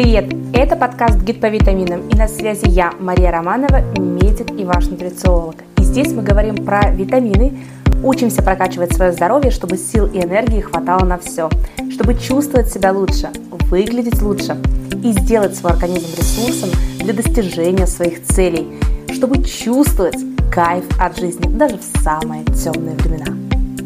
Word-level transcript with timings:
Привет! 0.00 0.32
Это 0.54 0.76
подкаст 0.76 1.16
«Гид 1.24 1.40
по 1.40 1.46
витаминам» 1.46 2.08
и 2.08 2.14
на 2.14 2.28
связи 2.28 2.68
я, 2.68 2.92
Мария 3.00 3.32
Романова, 3.32 3.80
медик 3.98 4.48
и 4.52 4.64
ваш 4.64 4.86
нутрициолог. 4.86 5.56
И 5.76 5.82
здесь 5.82 6.12
мы 6.12 6.22
говорим 6.22 6.64
про 6.64 6.92
витамины, 6.92 7.58
учимся 8.04 8.40
прокачивать 8.40 8.92
свое 8.92 9.10
здоровье, 9.10 9.50
чтобы 9.50 9.76
сил 9.76 10.06
и 10.06 10.22
энергии 10.22 10.60
хватало 10.60 11.04
на 11.04 11.18
все, 11.18 11.50
чтобы 11.90 12.14
чувствовать 12.14 12.72
себя 12.72 12.92
лучше, 12.92 13.30
выглядеть 13.50 14.22
лучше 14.22 14.56
и 15.02 15.10
сделать 15.10 15.56
свой 15.56 15.72
организм 15.72 16.16
ресурсом 16.16 16.70
для 17.00 17.12
достижения 17.12 17.88
своих 17.88 18.22
целей, 18.22 18.78
чтобы 19.12 19.42
чувствовать 19.42 20.14
кайф 20.54 20.84
от 21.00 21.18
жизни 21.18 21.50
даже 21.58 21.76
в 21.76 21.82
самые 21.82 22.44
темные 22.44 22.94
времена. 22.94 23.36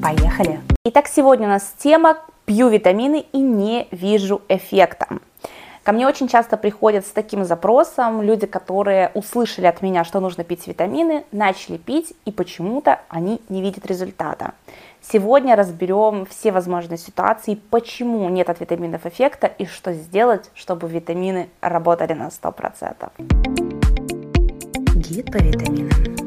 Поехали! 0.02 0.60
Итак, 0.84 1.08
сегодня 1.08 1.46
у 1.46 1.50
нас 1.52 1.72
тема 1.78 2.18
«Пью 2.44 2.68
витамины 2.68 3.24
и 3.32 3.38
не 3.38 3.88
вижу 3.92 4.42
эффекта». 4.50 5.06
Ко 5.82 5.90
мне 5.90 6.06
очень 6.06 6.28
часто 6.28 6.56
приходят 6.56 7.04
с 7.04 7.10
таким 7.10 7.44
запросом 7.44 8.22
люди, 8.22 8.46
которые 8.46 9.10
услышали 9.14 9.66
от 9.66 9.82
меня, 9.82 10.04
что 10.04 10.20
нужно 10.20 10.44
пить 10.44 10.68
витамины, 10.68 11.24
начали 11.32 11.76
пить, 11.76 12.14
и 12.24 12.30
почему-то 12.30 13.00
они 13.08 13.40
не 13.48 13.62
видят 13.62 13.84
результата. 13.86 14.52
Сегодня 15.00 15.56
разберем 15.56 16.24
все 16.26 16.52
возможные 16.52 16.98
ситуации, 16.98 17.60
почему 17.70 18.28
нет 18.28 18.48
от 18.48 18.60
витаминов 18.60 19.06
эффекта 19.06 19.48
и 19.48 19.66
что 19.66 19.92
сделать, 19.92 20.50
чтобы 20.54 20.88
витамины 20.88 21.48
работали 21.60 22.12
на 22.12 22.28
100%. 22.28 23.10
Гид 24.94 25.32
по 25.32 25.38
витаминам. 25.38 26.21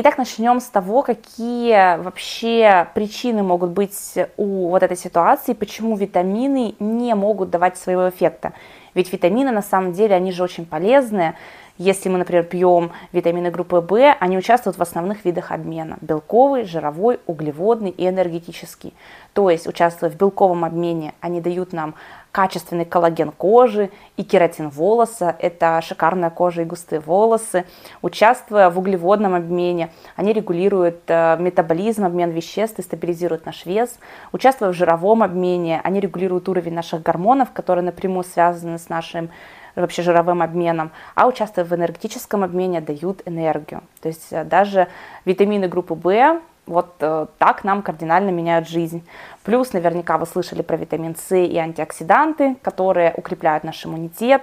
Итак, 0.00 0.16
начнем 0.16 0.60
с 0.60 0.66
того, 0.66 1.02
какие 1.02 2.00
вообще 2.00 2.86
причины 2.94 3.42
могут 3.42 3.70
быть 3.70 4.14
у 4.36 4.68
вот 4.68 4.84
этой 4.84 4.96
ситуации, 4.96 5.54
почему 5.54 5.96
витамины 5.96 6.76
не 6.78 7.16
могут 7.16 7.50
давать 7.50 7.76
своего 7.76 8.08
эффекта. 8.08 8.52
Ведь 8.94 9.12
витамины 9.12 9.50
на 9.50 9.60
самом 9.60 9.92
деле, 9.92 10.14
они 10.14 10.30
же 10.30 10.44
очень 10.44 10.66
полезные. 10.66 11.34
Если 11.78 12.08
мы, 12.08 12.18
например, 12.18 12.44
пьем 12.44 12.92
витамины 13.10 13.50
группы 13.50 13.80
В, 13.80 14.12
они 14.20 14.38
участвуют 14.38 14.78
в 14.78 14.82
основных 14.82 15.24
видах 15.24 15.50
обмена. 15.50 15.98
Белковый, 16.00 16.62
жировой, 16.62 17.18
углеводный 17.26 17.90
и 17.90 18.06
энергетический. 18.08 18.94
То 19.32 19.50
есть, 19.50 19.66
участвуя 19.66 20.10
в 20.12 20.16
белковом 20.16 20.64
обмене, 20.64 21.14
они 21.20 21.40
дают 21.40 21.72
нам 21.72 21.96
качественный 22.38 22.84
коллаген 22.84 23.32
кожи 23.32 23.90
и 24.16 24.22
кератин 24.22 24.68
волоса, 24.68 25.34
это 25.40 25.80
шикарная 25.82 26.30
кожа 26.30 26.62
и 26.62 26.64
густые 26.64 27.00
волосы. 27.00 27.64
Участвуя 28.00 28.70
в 28.70 28.78
углеводном 28.78 29.34
обмене, 29.34 29.90
они 30.14 30.32
регулируют 30.32 31.00
э, 31.08 31.36
метаболизм, 31.40 32.04
обмен 32.04 32.30
веществ 32.30 32.78
и 32.78 32.82
стабилизируют 32.82 33.44
наш 33.44 33.66
вес. 33.66 33.98
Участвуя 34.30 34.70
в 34.70 34.74
жировом 34.74 35.24
обмене, 35.24 35.80
они 35.82 35.98
регулируют 35.98 36.48
уровень 36.48 36.74
наших 36.74 37.02
гормонов, 37.02 37.50
которые 37.50 37.84
напрямую 37.84 38.22
связаны 38.22 38.78
с 38.78 38.88
нашим 38.88 39.30
вообще 39.74 40.02
жировым 40.02 40.40
обменом, 40.40 40.92
а 41.16 41.26
участвуя 41.26 41.64
в 41.64 41.72
энергетическом 41.74 42.44
обмене, 42.44 42.80
дают 42.80 43.20
энергию. 43.26 43.82
То 44.00 44.06
есть 44.06 44.28
э, 44.30 44.44
даже 44.44 44.86
витамины 45.24 45.66
группы 45.66 45.94
В 45.94 46.40
вот 46.68 46.94
э, 47.00 47.26
так 47.38 47.64
нам 47.64 47.82
кардинально 47.82 48.30
меняют 48.30 48.68
жизнь. 48.68 49.02
Плюс 49.42 49.72
наверняка 49.72 50.18
вы 50.18 50.26
слышали 50.26 50.62
про 50.62 50.76
витамин 50.76 51.16
С 51.16 51.34
и 51.34 51.56
антиоксиданты, 51.56 52.56
которые 52.62 53.14
укрепляют 53.16 53.64
наш 53.64 53.84
иммунитет. 53.84 54.42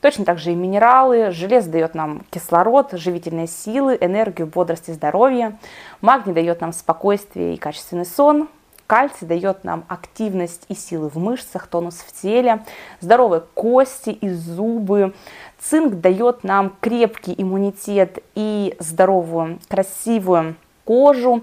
Точно 0.00 0.24
так 0.24 0.38
же 0.38 0.52
и 0.52 0.54
минералы. 0.54 1.30
Железо 1.30 1.70
дает 1.70 1.94
нам 1.94 2.22
кислород, 2.30 2.92
живительные 2.92 3.46
силы, 3.46 3.96
энергию, 4.00 4.46
бодрость 4.46 4.88
и 4.88 4.92
здоровье. 4.92 5.58
Магний 6.00 6.34
дает 6.34 6.60
нам 6.60 6.72
спокойствие 6.72 7.54
и 7.54 7.56
качественный 7.56 8.04
сон. 8.06 8.48
Кальций 8.86 9.26
дает 9.26 9.64
нам 9.64 9.84
активность 9.88 10.66
и 10.68 10.74
силы 10.74 11.08
в 11.08 11.16
мышцах, 11.16 11.66
тонус 11.66 12.04
в 12.06 12.12
теле, 12.20 12.62
здоровые 13.00 13.42
кости 13.54 14.10
и 14.10 14.28
зубы. 14.28 15.14
Цинк 15.60 15.94
дает 15.94 16.44
нам 16.44 16.74
крепкий 16.80 17.34
иммунитет 17.38 18.18
и 18.34 18.76
здоровую, 18.80 19.60
красивую 19.68 20.56
кожу 20.84 21.42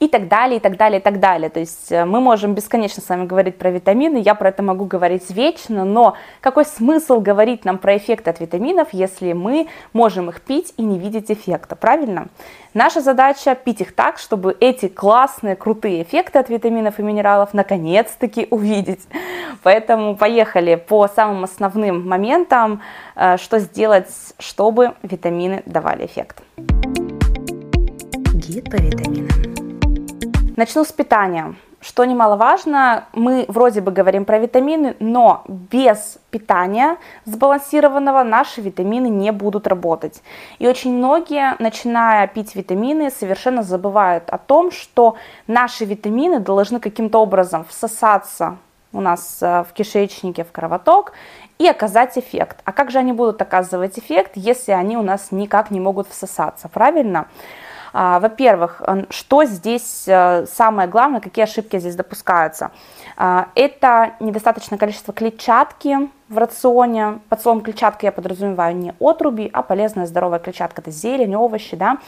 и 0.00 0.08
так 0.08 0.28
далее, 0.28 0.58
и 0.58 0.60
так 0.60 0.76
далее, 0.76 1.00
и 1.00 1.02
так 1.02 1.20
далее. 1.20 1.48
То 1.50 1.60
есть 1.60 1.90
э, 1.90 2.04
мы 2.04 2.20
можем 2.20 2.54
бесконечно 2.54 3.02
с 3.02 3.08
вами 3.08 3.26
говорить 3.26 3.56
про 3.56 3.70
витамины, 3.70 4.18
я 4.18 4.34
про 4.34 4.50
это 4.50 4.62
могу 4.62 4.84
говорить 4.84 5.30
вечно, 5.30 5.84
но 5.84 6.16
какой 6.40 6.64
смысл 6.64 7.20
говорить 7.20 7.64
нам 7.64 7.78
про 7.78 7.96
эффект 7.96 8.28
от 8.28 8.40
витаминов, 8.40 8.88
если 8.92 9.32
мы 9.32 9.68
можем 9.92 10.28
их 10.28 10.40
пить 10.42 10.74
и 10.76 10.82
не 10.82 10.98
видеть 10.98 11.30
эффекта, 11.30 11.76
правильно? 11.76 12.28
Наша 12.74 13.00
задача 13.00 13.54
пить 13.54 13.80
их 13.80 13.94
так, 13.94 14.18
чтобы 14.18 14.56
эти 14.60 14.88
классные, 14.88 15.54
крутые 15.54 16.02
эффекты 16.02 16.38
от 16.38 16.48
витаминов 16.48 16.98
и 16.98 17.02
минералов 17.02 17.54
наконец-таки 17.54 18.48
увидеть. 18.50 19.06
Поэтому 19.62 20.16
поехали 20.16 20.74
по 20.74 21.06
самым 21.08 21.44
основным 21.44 22.06
моментам, 22.06 22.82
э, 23.14 23.36
что 23.38 23.58
сделать, 23.58 24.10
чтобы 24.38 24.94
витамины 25.02 25.62
давали 25.66 26.04
эффект. 26.04 26.42
Гид 28.46 28.70
по 28.70 28.76
витаминам. 28.76 29.30
Начну 30.56 30.84
с 30.84 30.92
питания. 30.92 31.54
Что 31.80 32.04
немаловажно, 32.04 33.04
мы 33.14 33.46
вроде 33.48 33.80
бы 33.80 33.90
говорим 33.90 34.26
про 34.26 34.38
витамины, 34.38 34.96
но 35.00 35.44
без 35.48 36.18
питания 36.30 36.98
сбалансированного 37.24 38.22
наши 38.22 38.60
витамины 38.60 39.08
не 39.08 39.32
будут 39.32 39.66
работать. 39.66 40.22
И 40.58 40.68
очень 40.68 40.92
многие, 40.94 41.56
начиная 41.58 42.26
пить 42.26 42.54
витамины, 42.54 43.10
совершенно 43.10 43.62
забывают 43.62 44.28
о 44.28 44.36
том, 44.36 44.70
что 44.70 45.16
наши 45.46 45.86
витамины 45.86 46.38
должны 46.38 46.80
каким-то 46.80 47.20
образом 47.20 47.64
всосаться 47.64 48.58
у 48.92 49.00
нас 49.00 49.38
э, 49.40 49.64
в 49.64 49.72
кишечнике, 49.72 50.44
в 50.44 50.52
кровоток 50.52 51.12
и 51.58 51.66
оказать 51.66 52.18
эффект. 52.18 52.58
А 52.64 52.72
как 52.72 52.90
же 52.90 52.98
они 52.98 53.12
будут 53.12 53.40
оказывать 53.40 53.98
эффект, 53.98 54.32
если 54.34 54.72
они 54.72 54.98
у 54.98 55.02
нас 55.02 55.32
никак 55.32 55.70
не 55.70 55.80
могут 55.80 56.08
всосаться, 56.08 56.68
правильно? 56.68 57.26
А, 57.96 58.18
во-первых, 58.18 58.82
что 59.10 59.44
здесь 59.44 60.04
э, 60.08 60.46
самое 60.46 60.88
главное, 60.88 61.20
какие 61.20 61.44
ошибки 61.44 61.78
здесь 61.78 61.94
допускаются? 61.94 62.72
А, 63.16 63.46
это 63.54 64.14
недостаточное 64.18 64.80
количество 64.80 65.14
клетчатки 65.14 66.10
в 66.28 66.36
рационе. 66.36 67.20
Под 67.28 67.40
словом 67.40 67.60
клетчатка 67.60 68.06
я 68.06 68.10
подразумеваю 68.10 68.74
не 68.74 68.94
отруби, 68.98 69.48
а 69.52 69.62
полезная 69.62 70.06
здоровая 70.06 70.40
клетчатка. 70.40 70.82
Это 70.82 70.90
зелень, 70.90 71.36
овощи, 71.36 71.76
да? 71.76 71.98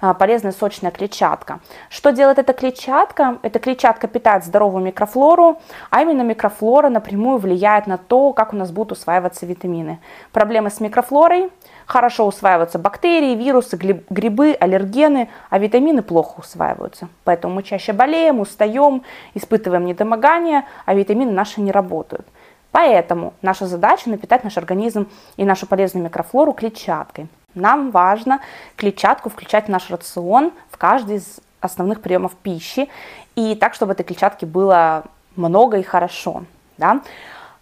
А, 0.00 0.14
полезная 0.14 0.50
сочная 0.50 0.90
клетчатка. 0.90 1.60
Что 1.90 2.10
делает 2.10 2.40
эта 2.40 2.52
клетчатка? 2.52 3.38
Эта 3.42 3.60
клетчатка 3.60 4.08
питает 4.08 4.44
здоровую 4.44 4.82
микрофлору, 4.82 5.60
а 5.90 6.02
именно 6.02 6.22
микрофлора 6.22 6.88
напрямую 6.88 7.38
влияет 7.38 7.86
на 7.86 7.98
то, 7.98 8.32
как 8.32 8.52
у 8.52 8.56
нас 8.56 8.72
будут 8.72 8.98
усваиваться 8.98 9.46
витамины. 9.46 10.00
Проблемы 10.32 10.70
с 10.70 10.80
микрофлорой– 10.80 11.52
хорошо 11.86 12.26
усваиваются 12.26 12.78
бактерии, 12.78 13.34
вирусы, 13.34 13.76
грибы, 13.76 14.56
аллергены, 14.58 15.30
а 15.48 15.58
витамины 15.58 16.02
плохо 16.02 16.40
усваиваются. 16.40 17.08
Поэтому 17.24 17.54
мы 17.54 17.62
чаще 17.62 17.92
болеем, 17.92 18.40
устаем, 18.40 19.02
испытываем 19.34 19.86
недомогание, 19.86 20.64
а 20.84 20.94
витамины 20.94 21.32
наши 21.32 21.60
не 21.60 21.72
работают. 21.72 22.26
Поэтому 22.72 23.32
наша 23.40 23.66
задача 23.66 24.10
напитать 24.10 24.44
наш 24.44 24.58
организм 24.58 25.08
и 25.36 25.44
нашу 25.44 25.66
полезную 25.66 26.04
микрофлору 26.04 26.52
клетчаткой. 26.52 27.28
Нам 27.54 27.90
важно 27.90 28.40
клетчатку 28.76 29.30
включать 29.30 29.66
в 29.66 29.70
наш 29.70 29.90
рацион 29.90 30.52
в 30.70 30.76
каждый 30.76 31.16
из 31.16 31.40
основных 31.60 32.02
приемов 32.02 32.34
пищи, 32.34 32.90
и 33.34 33.54
так, 33.54 33.74
чтобы 33.74 33.92
этой 33.92 34.02
клетчатки 34.02 34.44
было 34.44 35.04
много 35.36 35.78
и 35.78 35.82
хорошо. 35.82 36.44
Да? 36.76 37.00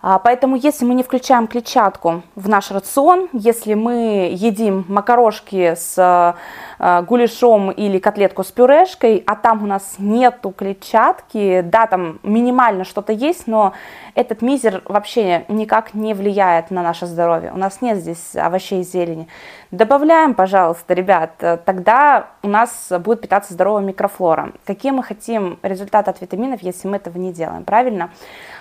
А, 0.07 0.19
поэтому, 0.19 0.55
если 0.57 0.85
мы 0.85 0.93
не 0.93 1.03
включаем 1.03 1.47
клетчатку 1.47 2.25
в 2.35 2.47
наш 2.47 2.71
рацион, 2.71 3.31
если 3.33 3.73
мы 3.73 4.29
едим 4.35 4.85
макарошки 4.87 5.75
с 5.75 5.95
а, 5.97 7.03
гуляшом 7.03 7.71
или 7.71 7.99
котлетку 7.99 8.45
с 8.45 8.53
пюрешкой, 8.53 9.25
а 9.27 9.35
там 9.35 9.63
у 9.63 9.67
нас 9.67 9.95
нету 9.97 10.51
клетчатки, 10.51 11.63
да, 11.63 11.87
там 11.87 12.21
минимально 12.23 12.85
что-то 12.85 13.15
есть, 13.15 13.47
но 13.47 13.73
этот 14.15 14.43
мизер 14.43 14.83
вообще 14.85 15.47
никак 15.49 15.95
не 15.95 16.13
влияет 16.13 16.71
на 16.71 16.83
наше 16.83 17.07
здоровье. 17.07 17.51
У 17.55 17.57
нас 17.57 17.81
нет 17.81 17.97
здесь 17.97 18.37
овощей 18.37 18.83
и 18.83 18.85
зелени. 18.85 19.27
Добавляем, 19.71 20.35
пожалуйста, 20.35 20.93
ребят, 20.93 21.33
тогда 21.65 22.27
у 22.43 22.49
нас 22.49 22.93
будет 22.99 23.23
питаться 23.23 23.55
здоровая 23.55 23.83
микрофлора. 23.83 24.53
Какие 24.67 24.93
мы 24.93 25.03
хотим 25.03 25.59
результаты 25.63 26.11
от 26.11 26.21
витаминов, 26.21 26.61
если 26.61 26.89
мы 26.89 26.97
этого 26.97 27.17
не 27.17 27.33
делаем, 27.33 27.65
правильно? 27.65 28.11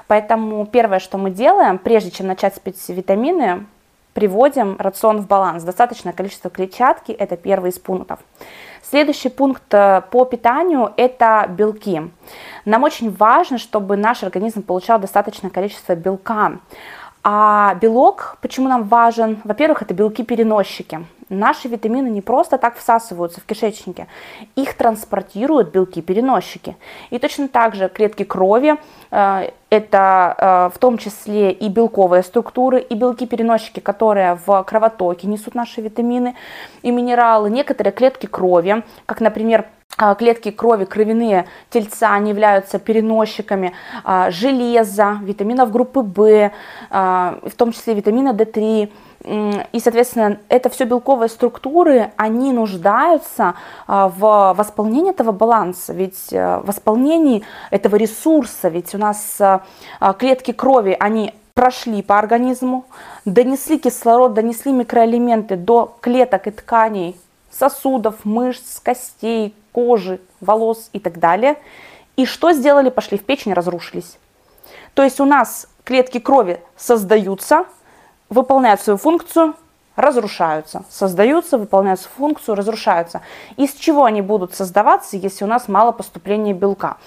Поэтому 0.07 0.65
первое, 0.65 0.99
что 0.99 1.17
мы 1.17 1.32
делаем, 1.33 1.77
прежде 1.77 2.11
чем 2.11 2.27
начать 2.27 2.59
пить 2.61 2.87
витамины, 2.87 3.65
приводим 4.13 4.75
рацион 4.79 5.21
в 5.21 5.27
баланс. 5.27 5.63
Достаточное 5.63 6.13
количество 6.13 6.49
клетчатки– 6.49 7.11
это 7.19 7.35
первый 7.35 7.71
из 7.71 7.79
пунктов. 7.79 8.19
Следующий 8.81 9.29
пункт 9.29 9.73
э, 9.73 10.01
по 10.11 10.25
питанию– 10.25 10.93
это 10.97 11.45
белки. 11.49 12.11
Нам 12.65 12.83
очень 12.83 13.11
важно, 13.11 13.57
чтобы 13.57 13.97
наш 13.97 14.23
организм 14.23 14.61
получал 14.61 14.99
достаточное 14.99 15.49
количество 15.49 15.95
белка. 15.95 16.59
А 17.23 17.75
белок, 17.75 18.37
почему 18.41 18.67
нам 18.67 18.83
важен? 18.83 19.39
Во-первых, 19.43 19.81
это 19.81 19.93
белки-переносчики. 19.93 21.05
Наши 21.29 21.67
витамины 21.67 22.07
не 22.07 22.21
просто 22.21 22.57
так 22.57 22.77
всасываются 22.77 23.41
в 23.41 23.45
кишечнике, 23.45 24.07
их 24.55 24.73
транспортируют 24.75 25.71
белки-переносчики. 25.71 26.75
И 27.09 27.19
точно 27.19 27.47
так 27.47 27.75
же 27.75 27.89
клетки 27.89 28.23
крови, 28.23 28.75
э, 29.11 29.49
это 29.69 30.35
э, 30.37 30.75
в 30.75 30.77
том 30.77 30.97
числе 30.97 31.51
и 31.51 31.67
белковые 31.69 32.23
структуры, 32.23 32.79
и 32.79 32.95
белки-переносчики, 32.95 33.79
которые 33.79 34.39
в 34.45 34.63
кровотоке 34.63 35.27
несут 35.27 35.55
наши 35.55 35.81
витамины 35.81 36.35
и 36.83 36.91
минералы, 36.91 37.49
некоторые 37.49 37.91
клетки 37.91 38.27
крови, 38.27 38.83
как, 39.05 39.21
например, 39.21 39.65
клетки 40.17 40.51
крови, 40.51 40.85
кровяные 40.85 41.45
тельца, 41.69 42.13
они 42.13 42.31
являются 42.31 42.79
переносчиками 42.79 43.73
железа, 44.29 45.19
витаминов 45.21 45.71
группы 45.71 46.01
В, 46.01 46.51
в 46.89 47.55
том 47.55 47.71
числе 47.71 47.93
витамина 47.93 48.29
D3, 48.29 48.89
и, 49.25 49.79
соответственно, 49.79 50.39
это 50.49 50.69
все 50.69 50.83
белковые 50.83 51.29
структуры, 51.29 52.11
они 52.17 52.51
нуждаются 52.51 53.55
а, 53.87 54.09
в 54.09 54.53
восполнении 54.57 55.11
этого 55.11 55.31
баланса, 55.31 55.93
ведь 55.93 56.33
э, 56.33 56.57
в 56.59 56.65
восполнении 56.65 57.43
этого 57.71 57.95
ресурса, 57.95 58.67
ведь 58.67 58.93
у 58.93 58.97
нас 58.97 59.39
а, 59.39 59.63
а, 60.01 60.11
клетки 60.13 60.51
крови, 60.51 60.97
они 60.99 61.33
прошли 61.53 62.01
по 62.01 62.19
организму, 62.19 62.85
донесли 63.23 63.79
кислород, 63.79 64.33
донесли 64.33 64.73
микроэлементы 64.73 65.55
до 65.55 65.95
клеток 66.01 66.47
и 66.47 66.51
тканей, 66.51 67.15
сосудов, 67.53 68.25
мышц, 68.25 68.79
костей, 68.79 69.55
кожи, 69.71 70.19
волос 70.41 70.89
и 70.93 70.99
так 70.99 71.19
далее. 71.19 71.57
И 72.15 72.25
что 72.25 72.51
сделали? 72.51 72.89
Пошли 72.89 73.17
в 73.17 73.23
печень, 73.23 73.53
разрушились. 73.53 74.17
То 74.93 75.03
есть 75.03 75.19
у 75.19 75.25
нас 75.25 75.67
клетки 75.83 76.19
крови 76.19 76.61
создаются, 76.75 77.65
выполняют 78.29 78.81
свою 78.81 78.97
функцию, 78.97 79.55
разрушаются, 79.95 80.83
создаются, 80.89 81.57
выполняют 81.57 81.99
свою 81.99 82.15
функцию, 82.17 82.55
разрушаются. 82.55 83.21
Из 83.57 83.73
чего 83.73 84.05
они 84.05 84.21
будут 84.21 84.55
создаваться, 84.55 85.17
если 85.17 85.43
у 85.43 85.47
нас 85.47 85.67
мало 85.67 85.91
поступления 85.91 86.53
белка? 86.53 86.97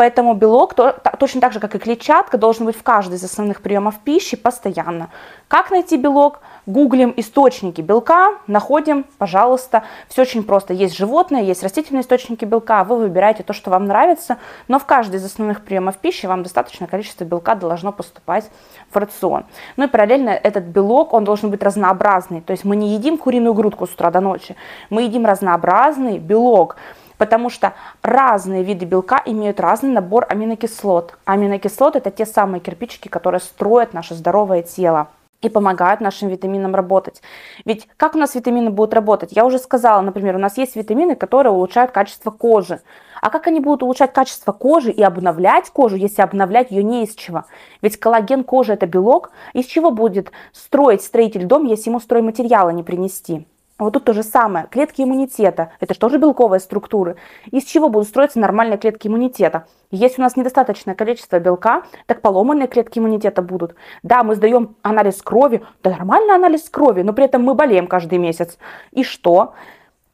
Поэтому 0.00 0.32
белок, 0.32 0.72
то, 0.72 0.98
точно 1.18 1.42
так 1.42 1.52
же, 1.52 1.60
как 1.60 1.74
и 1.74 1.78
клетчатка, 1.78 2.38
должен 2.38 2.64
быть 2.64 2.74
в 2.74 2.82
каждой 2.82 3.16
из 3.16 3.24
основных 3.24 3.60
приемов 3.60 3.98
пищи 3.98 4.34
постоянно. 4.34 5.10
Как 5.46 5.70
найти 5.70 5.98
белок? 5.98 6.40
Гуглим 6.64 7.12
источники 7.18 7.82
белка, 7.82 8.38
находим, 8.46 9.04
пожалуйста. 9.18 9.82
Все 10.08 10.22
очень 10.22 10.42
просто. 10.42 10.72
Есть 10.72 10.96
животные, 10.96 11.46
есть 11.46 11.62
растительные 11.62 12.00
источники 12.00 12.46
белка. 12.46 12.82
Вы 12.84 12.96
выбираете 12.96 13.42
то, 13.42 13.52
что 13.52 13.70
вам 13.70 13.84
нравится. 13.84 14.38
Но 14.68 14.78
в 14.78 14.86
каждой 14.86 15.16
из 15.16 15.24
основных 15.26 15.62
приемов 15.62 15.98
пищи 15.98 16.24
вам 16.24 16.44
достаточное 16.44 16.88
количество 16.88 17.24
белка 17.24 17.54
должно 17.54 17.92
поступать 17.92 18.50
в 18.90 18.96
рацион. 18.96 19.44
Ну 19.76 19.84
и 19.84 19.86
параллельно 19.86 20.30
этот 20.30 20.64
белок, 20.64 21.12
он 21.12 21.24
должен 21.24 21.50
быть 21.50 21.62
разнообразный. 21.62 22.40
То 22.40 22.52
есть 22.52 22.64
мы 22.64 22.74
не 22.74 22.94
едим 22.94 23.18
куриную 23.18 23.52
грудку 23.52 23.86
с 23.86 23.92
утра 23.92 24.10
до 24.10 24.20
ночи. 24.20 24.56
Мы 24.88 25.02
едим 25.02 25.26
разнообразный 25.26 26.18
белок 26.18 26.76
потому 27.20 27.50
что 27.50 27.74
разные 28.00 28.62
виды 28.62 28.86
белка 28.86 29.20
имеют 29.26 29.60
разный 29.60 29.90
набор 29.90 30.24
аминокислот. 30.26 31.18
Аминокислоты 31.26 31.98
это 31.98 32.10
те 32.10 32.24
самые 32.24 32.62
кирпичики, 32.62 33.08
которые 33.08 33.42
строят 33.42 33.92
наше 33.92 34.14
здоровое 34.14 34.62
тело 34.62 35.08
и 35.42 35.50
помогают 35.50 36.00
нашим 36.00 36.30
витаминам 36.30 36.74
работать. 36.74 37.20
Ведь 37.66 37.86
как 37.98 38.14
у 38.14 38.18
нас 38.18 38.34
витамины 38.34 38.70
будут 38.70 38.94
работать? 38.94 39.32
Я 39.32 39.44
уже 39.44 39.58
сказала, 39.58 40.00
например, 40.00 40.36
у 40.36 40.38
нас 40.38 40.56
есть 40.56 40.76
витамины, 40.76 41.14
которые 41.14 41.52
улучшают 41.52 41.90
качество 41.90 42.30
кожи. 42.30 42.80
А 43.20 43.28
как 43.28 43.46
они 43.48 43.60
будут 43.60 43.82
улучшать 43.82 44.14
качество 44.14 44.52
кожи 44.52 44.90
и 44.90 45.02
обновлять 45.02 45.68
кожу, 45.68 45.96
если 45.96 46.22
обновлять 46.22 46.70
ее 46.70 46.82
не 46.82 47.04
из 47.04 47.14
чего? 47.14 47.44
Ведь 47.82 48.00
коллаген 48.00 48.44
кожи 48.44 48.72
это 48.72 48.86
белок. 48.86 49.30
Из 49.52 49.66
чего 49.66 49.90
будет 49.90 50.32
строить 50.54 51.02
строитель 51.02 51.44
дом, 51.44 51.66
если 51.66 51.90
ему 51.90 52.00
стройматериалы 52.00 52.72
не 52.72 52.82
принести? 52.82 53.46
Вот 53.80 53.94
тут 53.94 54.04
то 54.04 54.12
же 54.12 54.22
самое. 54.22 54.66
Клетки 54.70 55.00
иммунитета. 55.00 55.72
Это 55.80 55.94
же 55.94 56.00
тоже 56.00 56.18
белковые 56.18 56.60
структуры. 56.60 57.16
Из 57.50 57.64
чего 57.64 57.88
будут 57.88 58.08
строиться 58.08 58.38
нормальные 58.38 58.76
клетки 58.76 59.08
иммунитета? 59.08 59.66
Если 59.90 60.20
у 60.20 60.24
нас 60.24 60.36
недостаточное 60.36 60.94
количество 60.94 61.40
белка, 61.40 61.84
так 62.06 62.20
поломанные 62.20 62.68
клетки 62.68 62.98
иммунитета 62.98 63.40
будут. 63.40 63.74
Да, 64.02 64.22
мы 64.22 64.34
сдаем 64.34 64.76
анализ 64.82 65.22
крови. 65.22 65.64
Да 65.82 65.90
нормальный 65.90 66.34
анализ 66.34 66.68
крови, 66.68 67.00
но 67.00 67.14
при 67.14 67.24
этом 67.24 67.42
мы 67.42 67.54
болеем 67.54 67.86
каждый 67.86 68.18
месяц. 68.18 68.58
И 68.92 69.02
что? 69.02 69.54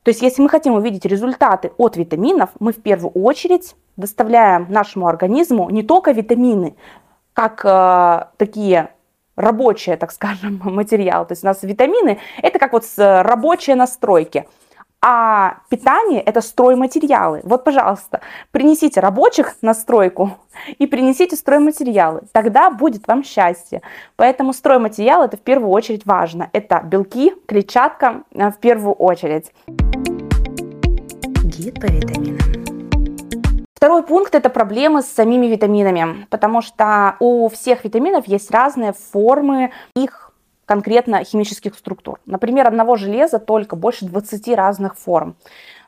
То 0.04 0.10
есть 0.10 0.22
если 0.22 0.42
мы 0.42 0.48
хотим 0.48 0.74
увидеть 0.74 1.04
результаты 1.04 1.72
от 1.76 1.96
витаминов, 1.96 2.50
мы 2.60 2.72
в 2.72 2.80
первую 2.80 3.10
очередь 3.10 3.74
доставляем 3.96 4.66
нашему 4.70 5.08
организму 5.08 5.68
не 5.70 5.82
только 5.82 6.12
витамины, 6.12 6.76
как 7.32 7.64
э, 7.64 8.26
такие 8.36 8.90
рабочие, 9.36 9.96
так 9.96 10.12
скажем, 10.12 10.60
материал. 10.64 11.26
То 11.26 11.32
есть 11.32 11.44
у 11.44 11.46
нас 11.46 11.62
витамины– 11.62 12.18
это 12.42 12.58
как 12.58 12.72
вот 12.72 12.84
рабочие 12.96 13.76
настройки. 13.76 14.46
А 15.08 15.58
питание– 15.68 16.20
это 16.26 16.40
стройматериалы. 16.40 17.40
Вот, 17.44 17.62
пожалуйста, 17.64 18.22
принесите 18.50 18.98
рабочих 19.00 19.54
настройку 19.62 20.32
и 20.78 20.86
принесите 20.86 21.36
стройматериалы. 21.36 22.22
Тогда 22.32 22.70
будет 22.70 23.06
вам 23.06 23.22
счастье. 23.22 23.82
Поэтому 24.16 24.52
стройматериал– 24.52 25.22
это 25.24 25.36
в 25.36 25.42
первую 25.42 25.70
очередь 25.70 26.06
важно. 26.06 26.50
Это 26.52 26.80
белки, 26.82 27.32
клетчатка 27.46 28.22
э, 28.32 28.50
в 28.50 28.56
первую 28.58 28.94
очередь. 28.94 29.52
Гид 31.44 31.80
по 31.80 31.86
витаминам. 31.86 32.65
Второй 33.86 34.02
пункт– 34.02 34.34
это 34.34 34.50
проблемы 34.50 35.00
с 35.00 35.06
самими 35.06 35.46
витаминами, 35.46 36.26
потому 36.28 36.60
что 36.60 37.14
у 37.20 37.48
всех 37.48 37.84
витаминов 37.84 38.26
есть 38.26 38.50
разные 38.50 38.92
формы 38.92 39.70
их 39.94 40.32
конкретно 40.64 41.22
химических 41.22 41.76
структур. 41.76 42.18
Например, 42.26 42.66
одного 42.66 42.96
железа 42.96 43.38
только 43.38 43.76
больше 43.76 44.04
20 44.06 44.48
разных 44.56 44.98
форм. 44.98 45.36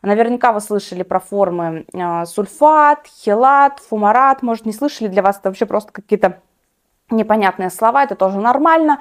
Наверняка 0.01 0.53
вы 0.53 0.61
слышали 0.61 1.03
про 1.03 1.19
формы 1.19 1.87
э, 1.93 2.25
сульфат, 2.27 3.09
хелат, 3.09 3.81
фумарат. 3.81 4.43
Может, 4.43 4.65
не 4.65 4.73
слышали, 4.73 5.09
для 5.09 5.23
вас 5.23 5.41
это 5.41 5.49
вообще 5.49 5.67
просто 5.67 5.91
какие-то 5.91 6.39
непонятные 7.11 7.69
слова, 7.69 8.05
это 8.05 8.15
тоже 8.15 8.39
нормально. 8.39 9.01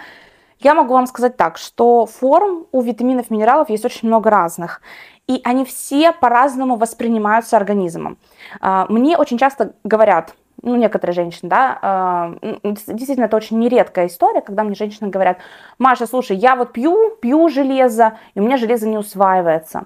Я 0.59 0.73
могу 0.73 0.93
вам 0.93 1.07
сказать 1.07 1.37
так, 1.37 1.57
что 1.57 2.05
форм 2.05 2.65
у 2.71 2.81
витаминов, 2.81 3.29
минералов 3.29 3.69
есть 3.69 3.85
очень 3.85 4.07
много 4.07 4.29
разных 4.29 4.81
и 5.27 5.41
они 5.43 5.65
все 5.65 6.11
по-разному 6.13 6.77
воспринимаются 6.77 7.57
организмом. 7.57 8.17
А, 8.61 8.85
мне 8.89 9.17
очень 9.17 9.37
часто 9.37 9.73
говорят, 9.83 10.33
ну, 10.63 10.75
некоторые 10.75 11.13
женщины, 11.13 11.49
да, 11.49 11.77
а, 11.81 12.33
действительно, 12.63 13.25
это 13.25 13.37
очень 13.37 13.59
нередкая 13.59 14.07
история, 14.07 14.41
когда 14.41 14.63
мне 14.63 14.73
женщины 14.73 15.09
говорят, 15.09 15.37
Маша, 15.77 16.07
слушай, 16.07 16.35
я 16.35 16.55
вот 16.55 16.73
пью, 16.73 17.15
пью 17.21 17.49
железо, 17.49 18.17
и 18.33 18.39
у 18.39 18.43
меня 18.43 18.57
железо 18.57 18.87
не 18.87 18.97
усваивается. 18.97 19.85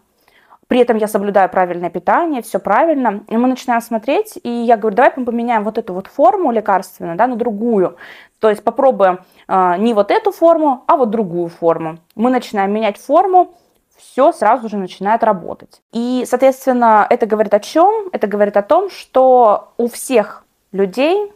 При 0.71 0.79
этом 0.79 0.95
я 0.95 1.09
соблюдаю 1.09 1.49
правильное 1.49 1.89
питание, 1.89 2.41
все 2.41 2.57
правильно. 2.57 3.25
И 3.27 3.35
мы 3.35 3.49
начинаем 3.49 3.81
смотреть, 3.81 4.39
и 4.41 4.49
я 4.49 4.77
говорю, 4.77 4.95
давай 4.95 5.11
мы 5.17 5.25
поменяем 5.25 5.65
вот 5.65 5.77
эту 5.77 5.93
вот 5.93 6.07
форму 6.07 6.49
лекарственную, 6.49 7.17
да, 7.17 7.27
на 7.27 7.35
другую. 7.35 7.97
То 8.39 8.49
есть 8.49 8.63
попробуем 8.63 9.19
э, 9.49 9.75
не 9.79 9.93
вот 9.93 10.11
эту 10.11 10.31
форму, 10.31 10.85
а 10.87 10.95
вот 10.95 11.09
другую 11.09 11.49
форму. 11.49 11.97
Мы 12.15 12.29
начинаем 12.29 12.71
менять 12.71 12.97
форму, 12.97 13.53
все 13.97 14.31
сразу 14.31 14.69
же 14.69 14.77
начинает 14.77 15.25
работать. 15.25 15.81
И, 15.91 16.23
соответственно, 16.25 17.05
это 17.09 17.25
говорит 17.25 17.53
о 17.53 17.59
чем? 17.59 18.07
Это 18.13 18.27
говорит 18.27 18.55
о 18.55 18.61
том, 18.61 18.89
что 18.89 19.73
у 19.77 19.89
всех 19.89 20.45
людей 20.71 21.33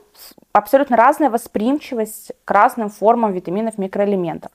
абсолютно 0.53 0.95
разная 0.95 1.29
восприимчивость 1.29 2.31
к 2.45 2.51
разным 2.51 2.89
формам 2.89 3.33
витаминов, 3.33 3.77
микроэлементов. 3.77 4.53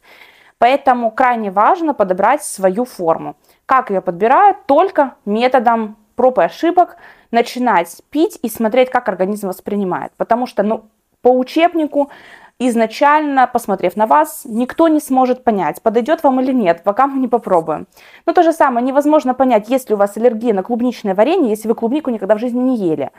Поэтому 0.61 1.11
крайне 1.11 1.51
важно 1.51 1.95
подобрать 1.95 2.45
свою 2.45 2.85
форму. 2.85 3.35
Как 3.65 3.89
ее 3.89 4.03
подбирают? 4.03 4.67
Только 4.67 5.15
методом 5.25 5.97
проб 6.17 6.39
и 6.39 6.43
ошибок 6.43 6.99
начинать 7.31 7.97
пить 8.11 8.39
и 8.43 8.51
смотреть, 8.51 8.91
как 8.91 9.09
организм 9.09 9.49
воспринимает. 9.49 10.13
Потому 10.19 10.47
что 10.47 10.63
ну, 10.63 10.85
по 11.23 11.31
учебнику 11.31 12.11
изначально, 12.59 13.47
посмотрев 13.47 13.97
на 13.97 14.07
вас, 14.07 14.43
никто 14.45 14.89
не 14.89 15.01
сможет 15.01 15.45
понять, 15.45 15.81
подойдет 15.81 16.23
вам 16.23 16.41
или 16.43 16.53
нет, 16.53 16.83
пока 16.85 17.07
мы 17.07 17.19
не 17.21 17.29
попробуем. 17.29 17.87
Но 18.27 18.35
то 18.35 18.43
же 18.43 18.53
самое, 18.53 18.87
невозможно 18.87 19.33
понять, 19.33 19.71
есть 19.71 19.89
ли 19.89 19.95
у 19.95 19.99
вас 19.99 20.19
аллергия 20.19 20.53
на 20.53 20.63
клубничное 20.63 21.15
варенье, 21.15 21.49
если 21.49 21.69
вы 21.69 21.75
клубнику 21.75 22.11
никогда 22.11 22.35
в 22.35 22.39
жизни 22.39 22.61
не 22.61 22.77
ели. 22.77 23.13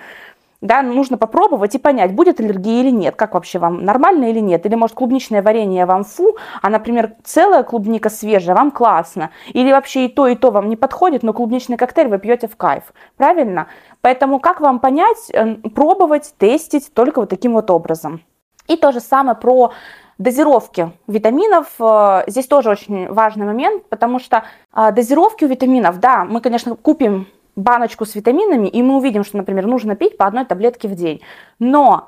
Да, 0.61 0.83
нужно 0.83 1.17
попробовать 1.17 1.73
и 1.73 1.79
понять, 1.79 2.13
будет 2.13 2.39
аллергия 2.39 2.81
или 2.81 2.91
нет, 2.91 3.15
как 3.15 3.33
вообще 3.33 3.57
вам, 3.57 3.83
нормально 3.83 4.25
или 4.25 4.39
нет. 4.39 4.63
Или 4.67 4.75
может 4.75 4.95
клубничное 4.95 5.41
варенье 5.41 5.87
вам 5.87 6.03
фу, 6.03 6.37
а, 6.61 6.69
например, 6.69 7.15
целая 7.23 7.63
клубника 7.63 8.11
свежая 8.11 8.55
вам 8.55 8.69
классно. 8.69 9.31
Или 9.53 9.71
вообще 9.71 10.05
и 10.05 10.07
то, 10.07 10.27
и 10.27 10.35
то 10.35 10.51
вам 10.51 10.69
не 10.69 10.75
подходит, 10.75 11.23
но 11.23 11.33
клубничный 11.33 11.77
коктейль 11.77 12.09
вы 12.09 12.19
пьете 12.19 12.47
в 12.47 12.55
кайф. 12.55 12.93
Правильно? 13.17 13.67
Поэтому 14.01 14.39
как 14.39 14.61
вам 14.61 14.79
понять, 14.79 15.31
э, 15.33 15.55
пробовать, 15.73 16.35
тестить 16.37 16.93
только 16.93 17.21
вот 17.21 17.29
таким 17.29 17.53
вот 17.53 17.71
образом. 17.71 18.21
И 18.67 18.77
то 18.77 18.91
же 18.91 18.99
самое 18.99 19.35
про 19.35 19.71
дозировки 20.19 20.91
витаминов. 21.07 21.67
Э, 21.79 22.23
здесь 22.27 22.45
тоже 22.45 22.69
очень 22.69 23.11
важный 23.11 23.47
момент, 23.47 23.89
потому 23.89 24.19
что 24.19 24.43
э, 24.75 24.91
дозировки 24.91 25.43
у 25.43 25.47
витаминов, 25.47 25.99
да, 25.99 26.23
мы, 26.23 26.39
конечно, 26.39 26.75
купим 26.75 27.27
баночку 27.61 28.05
с 28.05 28.15
витаминами, 28.15 28.67
и 28.67 28.81
мы 28.83 28.97
увидим, 28.97 29.23
что, 29.23 29.37
например, 29.37 29.67
нужно 29.67 29.95
пить 29.95 30.17
по 30.17 30.25
одной 30.25 30.45
таблетке 30.45 30.87
в 30.87 30.95
день. 30.95 31.21
Но 31.59 32.07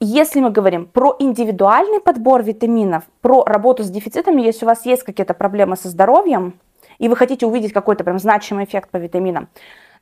если 0.00 0.40
мы 0.40 0.50
говорим 0.50 0.86
про 0.86 1.16
индивидуальный 1.18 2.00
подбор 2.00 2.42
витаминов, 2.42 3.04
про 3.20 3.44
работу 3.44 3.82
с 3.82 3.90
дефицитами, 3.90 4.42
если 4.42 4.64
у 4.64 4.68
вас 4.68 4.84
есть 4.84 5.04
какие-то 5.04 5.32
проблемы 5.32 5.76
со 5.76 5.88
здоровьем, 5.88 6.60
и 6.98 7.08
вы 7.08 7.16
хотите 7.16 7.46
увидеть 7.46 7.72
какой-то 7.72 8.04
прям 8.04 8.18
значимый 8.18 8.64
эффект 8.64 8.90
по 8.90 8.98
витаминам, 8.98 9.48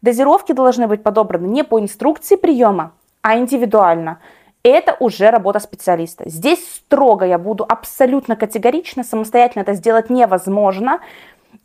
дозировки 0.02 0.52
должны 0.52 0.86
быть 0.86 1.02
подобраны 1.02 1.46
не 1.46 1.64
по 1.64 1.80
инструкции 1.80 2.36
приема, 2.36 2.92
а 3.22 3.38
индивидуально. 3.38 4.18
Это 4.64 4.96
уже 4.98 5.30
работа 5.30 5.60
специалиста. 5.60 6.28
Здесь 6.28 6.66
строго 6.76 7.26
я 7.26 7.38
буду 7.38 7.66
абсолютно 7.68 8.34
категорично, 8.34 9.04
самостоятельно 9.04 9.62
это 9.62 9.74
сделать 9.74 10.08
невозможно. 10.08 11.00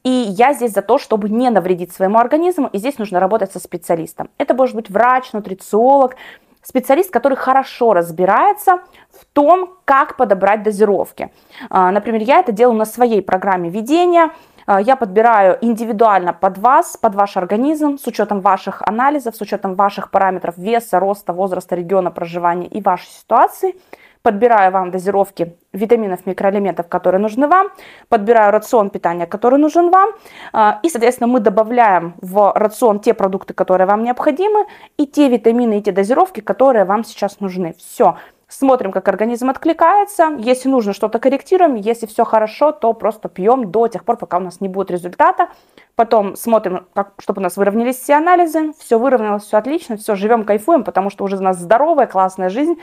И 0.04 0.10
я 0.10 0.54
здесь 0.54 0.72
за 0.74 0.82
то, 0.82 0.98
чтобы 0.98 1.30
не 1.30 1.50
навредить 1.50 1.92
своему 1.92 2.18
организму, 2.18 2.70
и 2.72 2.78
здесь 2.78 2.98
нужно 2.98 3.20
работать 3.20 3.52
со 3.52 3.60
специалистом. 3.60 4.30
Это 4.38 4.54
может 4.54 4.76
быть 4.76 4.90
врач, 4.90 5.34
нутрициолог, 5.34 6.16
специалист, 6.62 7.12
который 7.12 7.36
хорошо 7.38 7.94
разбирается 7.94 8.80
в 9.12 9.26
том, 9.34 9.76
как 9.86 10.18
подобрать 10.18 10.64
дозировки. 10.64 11.32
А, 11.70 11.92
например, 11.92 12.22
я 12.22 12.40
это 12.40 12.52
делаю 12.52 12.78
на 12.78 12.86
своей 12.86 13.22
программе 13.22 13.70
ведения. 13.70 14.32
А, 14.66 14.80
я 14.80 14.96
подбираю 14.96 15.58
индивидуально 15.62 16.34
под 16.34 16.58
вас, 16.58 16.98
под 16.98 17.16
ваш 17.16 17.38
организм, 17.38 17.98
с 17.98 18.06
учетом 18.08 18.42
ваших 18.42 18.82
анализов, 18.86 19.36
с 19.36 19.42
учетом 19.42 19.76
ваших 19.76 20.12
параметров 20.12 20.58
веса, 20.58 21.00
роста, 21.00 21.34
возраста, 21.34 21.76
региона 21.76 22.12
проживания 22.12 22.68
и 22.68 22.82
вашей 22.82 23.10
ситуации– 23.10 23.76
подбираю 24.22 24.72
вам 24.72 24.92
дозировки 24.92 25.56
витаминов, 25.74 26.26
микроэлементов, 26.26 26.88
которые 26.88 27.22
нужны 27.22 27.48
вам, 27.48 27.70
подбираю 28.10 28.52
рацион 28.52 28.90
питания, 28.90 29.26
который 29.26 29.60
нужен 29.60 29.90
вам, 29.90 30.12
а, 30.52 30.80
и, 30.84 30.90
соответственно, 30.90 31.28
мы 31.28 31.40
добавляем 31.40 32.16
в 32.22 32.52
рацион 32.56 33.00
те 33.00 33.14
продукты, 33.14 33.54
которые 33.54 33.88
вам 33.88 34.04
необходимы, 34.04 34.66
и 34.98 35.06
те 35.06 35.30
витамины, 35.30 35.80
и 35.80 35.82
те 35.82 35.92
дозировки, 35.92 36.42
которые 36.42 36.86
вам 36.86 37.04
сейчас 37.04 37.40
нужны. 37.40 37.76
Все. 37.78 38.18
Смотрим, 38.52 38.92
как 38.92 39.08
организм 39.08 39.52
откликается. 39.52 40.32
Если 40.40 40.70
нужно, 40.70 40.94
что-то 40.94 41.20
корректируем. 41.20 41.76
Если 41.76 42.08
все 42.08 42.26
хорошо, 42.26 42.72
то 42.72 42.94
просто 42.94 43.30
пьем 43.30 43.70
до 43.70 43.88
тех 43.88 44.04
пор, 44.04 44.18
пока 44.18 44.38
у 44.38 44.40
нас 44.40 44.60
не 44.60 44.68
будет 44.68 44.90
результата. 44.90 45.50
Потом 45.96 46.36
смотрим, 46.36 46.88
как, 46.96 47.14
чтобы 47.20 47.42
у 47.42 47.44
нас 47.44 47.58
выровнялись 47.58 47.98
все 47.98 48.16
анализы. 48.16 48.74
Все 48.80 48.98
выровнялось, 48.98 49.44
все 49.44 49.58
отлично, 49.58 49.98
все, 49.98 50.16
живем, 50.16 50.46
кайфуем, 50.46 50.84
потому 50.84 51.12
что 51.12 51.26
уже 51.26 51.38
у 51.38 51.42
нас 51.42 51.60
здоровая, 51.60 52.08
классная 52.08 52.50
жизнь. 52.50 52.80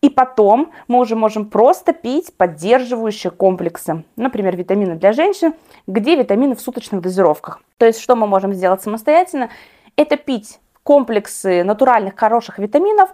И 0.00 0.10
потом 0.10 0.72
мы 0.86 1.00
уже 1.00 1.16
можем 1.16 1.50
просто 1.50 1.92
пить 1.92 2.32
поддерживающие 2.36 3.32
комплексы, 3.32 4.04
например, 4.14 4.56
витамины 4.56 4.94
для 4.94 5.12
женщин, 5.12 5.54
где 5.88 6.14
витамины 6.14 6.54
в 6.54 6.60
суточных 6.60 7.00
дозировках. 7.00 7.60
То 7.78 7.86
есть 7.86 8.00
что 8.00 8.14
мы 8.14 8.28
можем 8.28 8.52
сделать 8.54 8.80
самостоятельно? 8.80 9.50
Это 9.96 10.16
пить 10.16 10.60
комплексы 10.84 11.64
натуральных 11.64 12.16
хороших 12.16 12.60
витаминов, 12.60 13.10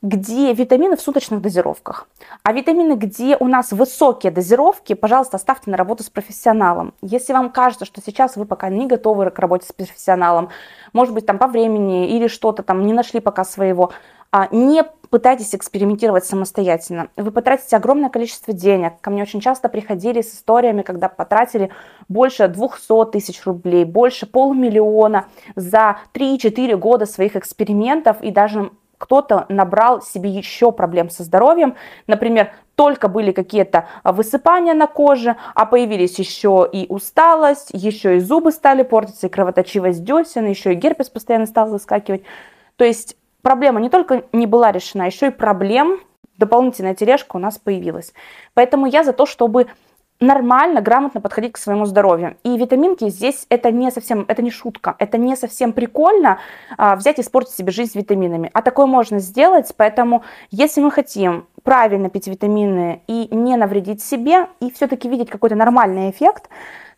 где 0.00 0.52
витамины 0.52 0.96
в 0.96 1.00
суточных 1.00 1.40
дозировках. 1.40 2.08
А 2.42 2.52
витамины, 2.52 2.94
где 2.94 3.36
у 3.36 3.46
нас 3.46 3.72
высокие 3.72 4.32
дозировки, 4.32 4.94
пожалуйста, 4.94 5.36
оставьте 5.36 5.70
на 5.70 5.76
работу 5.76 6.02
с 6.02 6.10
профессионалом. 6.10 6.94
Если 7.02 7.32
вам 7.32 7.50
кажется, 7.50 7.84
что 7.84 8.00
сейчас 8.00 8.36
вы 8.36 8.44
пока 8.44 8.68
не 8.68 8.86
готовы 8.86 9.30
к 9.30 9.38
работе 9.38 9.66
с 9.68 9.72
профессионалом, 9.72 10.50
может 10.92 11.14
быть, 11.14 11.26
там 11.26 11.38
по 11.38 11.46
времени 11.46 12.08
или 12.16 12.28
что-то 12.28 12.62
там 12.62 12.84
не 12.84 12.92
нашли 12.92 13.20
пока 13.20 13.44
своего, 13.44 13.92
не 14.50 14.84
пытайтесь 15.12 15.54
экспериментировать 15.54 16.24
самостоятельно. 16.24 17.08
Вы 17.16 17.30
потратите 17.32 17.76
огромное 17.76 18.08
количество 18.08 18.54
денег. 18.54 18.94
Ко 19.02 19.10
мне 19.10 19.22
очень 19.22 19.40
часто 19.40 19.68
приходили 19.68 20.22
с 20.22 20.34
историями, 20.34 20.80
когда 20.80 21.10
потратили 21.10 21.70
больше 22.08 22.48
200 22.48 23.10
тысяч 23.12 23.44
рублей, 23.44 23.84
больше 23.84 24.24
полумиллиона 24.24 25.26
за 25.54 25.98
3-4 26.14 26.76
года 26.76 27.04
своих 27.04 27.36
экспериментов 27.36 28.22
и 28.22 28.30
даже 28.30 28.70
кто-то 28.96 29.46
набрал 29.48 30.00
себе 30.00 30.30
еще 30.30 30.72
проблем 30.72 31.10
со 31.10 31.24
здоровьем. 31.24 31.74
Например, 32.06 32.52
только 32.74 33.08
были 33.08 33.32
какие-то 33.32 33.88
высыпания 34.04 34.74
на 34.74 34.86
коже, 34.86 35.36
а 35.54 35.66
появились 35.66 36.18
еще 36.18 36.66
и 36.72 36.86
усталость, 36.88 37.70
еще 37.72 38.16
и 38.16 38.20
зубы 38.20 38.50
стали 38.50 38.82
портиться, 38.82 39.26
и 39.26 39.30
кровоточивость 39.30 40.04
десен, 40.04 40.46
еще 40.46 40.72
и 40.72 40.76
герпес 40.76 41.10
постоянно 41.10 41.46
стал 41.46 41.68
выскакивать. 41.68 42.22
То 42.76 42.84
есть 42.84 43.16
проблема 43.42 43.80
не 43.80 43.90
только 43.90 44.24
не 44.32 44.46
была 44.46 44.72
решена, 44.72 45.04
еще 45.04 45.28
и 45.28 45.30
проблем, 45.30 46.00
дополнительная 46.38 46.94
тележка 46.94 47.36
у 47.36 47.38
нас 47.38 47.58
появилась. 47.58 48.12
Поэтому 48.54 48.86
я 48.86 49.04
за 49.04 49.12
то, 49.12 49.26
чтобы 49.26 49.66
нормально, 50.22 50.80
грамотно 50.80 51.20
подходить 51.20 51.52
к 51.52 51.58
своему 51.58 51.84
здоровью. 51.84 52.36
И 52.44 52.56
витаминки 52.56 53.08
здесь 53.08 53.46
это 53.48 53.70
не 53.70 53.90
совсем, 53.90 54.24
это 54.28 54.40
не 54.40 54.50
шутка, 54.50 54.94
это 54.98 55.18
не 55.18 55.36
совсем 55.36 55.72
прикольно 55.72 56.38
а, 56.78 56.96
взять 56.96 57.18
и 57.18 57.22
испортить 57.22 57.54
себе 57.54 57.72
жизнь 57.72 57.98
витаминами. 57.98 58.50
А 58.54 58.62
такое 58.62 58.86
можно 58.86 59.18
сделать, 59.18 59.72
поэтому 59.76 60.22
если 60.50 60.80
мы 60.80 60.90
хотим 60.90 61.46
правильно 61.62 62.08
пить 62.08 62.28
витамины 62.28 63.02
и 63.06 63.28
не 63.34 63.56
навредить 63.56 64.02
себе, 64.02 64.48
и 64.60 64.70
все-таки 64.70 65.08
видеть 65.08 65.30
какой-то 65.30 65.56
нормальный 65.56 66.10
эффект, 66.10 66.48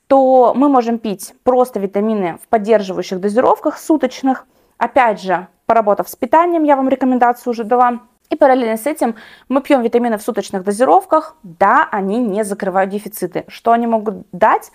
то 0.07 0.53
мы 0.55 0.69
можем 0.69 0.99
пить 0.99 1.35
просто 1.45 1.81
витамины 1.81 2.39
в 2.43 2.49
поддерживающих 2.49 3.21
дозировках 3.21 3.79
суточных, 3.79 4.47
опять 4.79 5.21
же, 5.21 5.49
поработав 5.67 6.09
с 6.09 6.17
питанием, 6.17 6.65
я 6.65 6.77
вам 6.77 6.89
рекомендацию 6.89 7.53
уже 7.53 7.65
дала. 7.65 8.01
И 8.31 8.37
параллельно 8.37 8.77
с 8.77 8.87
этим 8.87 9.17
мы 9.49 9.61
пьем 9.61 9.83
витамины 9.83 10.19
в 10.19 10.23
суточных 10.23 10.65
дозировках. 10.65 11.37
Да, 11.43 11.89
они 11.91 12.19
не 12.19 12.43
закрывают 12.45 12.91
дефициты. 12.91 13.45
Что 13.49 13.73
они 13.73 13.87
могут 13.87 14.27
дать? 14.33 14.71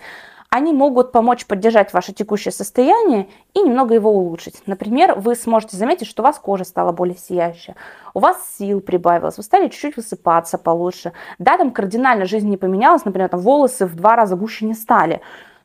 Они 0.50 0.72
могут 0.72 1.12
помочь 1.12 1.46
поддержать 1.46 1.92
ваше 1.92 2.12
текущее 2.12 2.50
состояние 2.50 3.28
и 3.54 3.60
немного 3.60 3.94
его 3.94 4.10
улучшить. 4.10 4.62
Например, 4.66 5.14
вы 5.14 5.36
сможете 5.36 5.76
заметить, 5.76 6.08
что 6.08 6.22
у 6.22 6.26
вас 6.26 6.40
кожа 6.40 6.64
стала 6.64 6.90
более 6.90 7.16
сияющая, 7.16 7.76
у 8.14 8.18
вас 8.18 8.56
сил 8.58 8.80
прибавилось, 8.80 9.36
вы 9.36 9.44
стали 9.44 9.68
чуть-чуть 9.68 9.96
высыпаться 9.96 10.58
получше. 10.58 11.12
Да, 11.38 11.56
там 11.56 11.70
кардинально 11.70 12.24
жизнь 12.24 12.48
не 12.48 12.56
поменялась, 12.56 13.04
например, 13.04 13.28
там 13.28 13.38
волосы 13.38 13.86
в 13.86 13.94
два 13.94 14.16
раза 14.16 14.34
гуще 14.34 14.64
не 14.64 14.74
стали, 14.74 15.20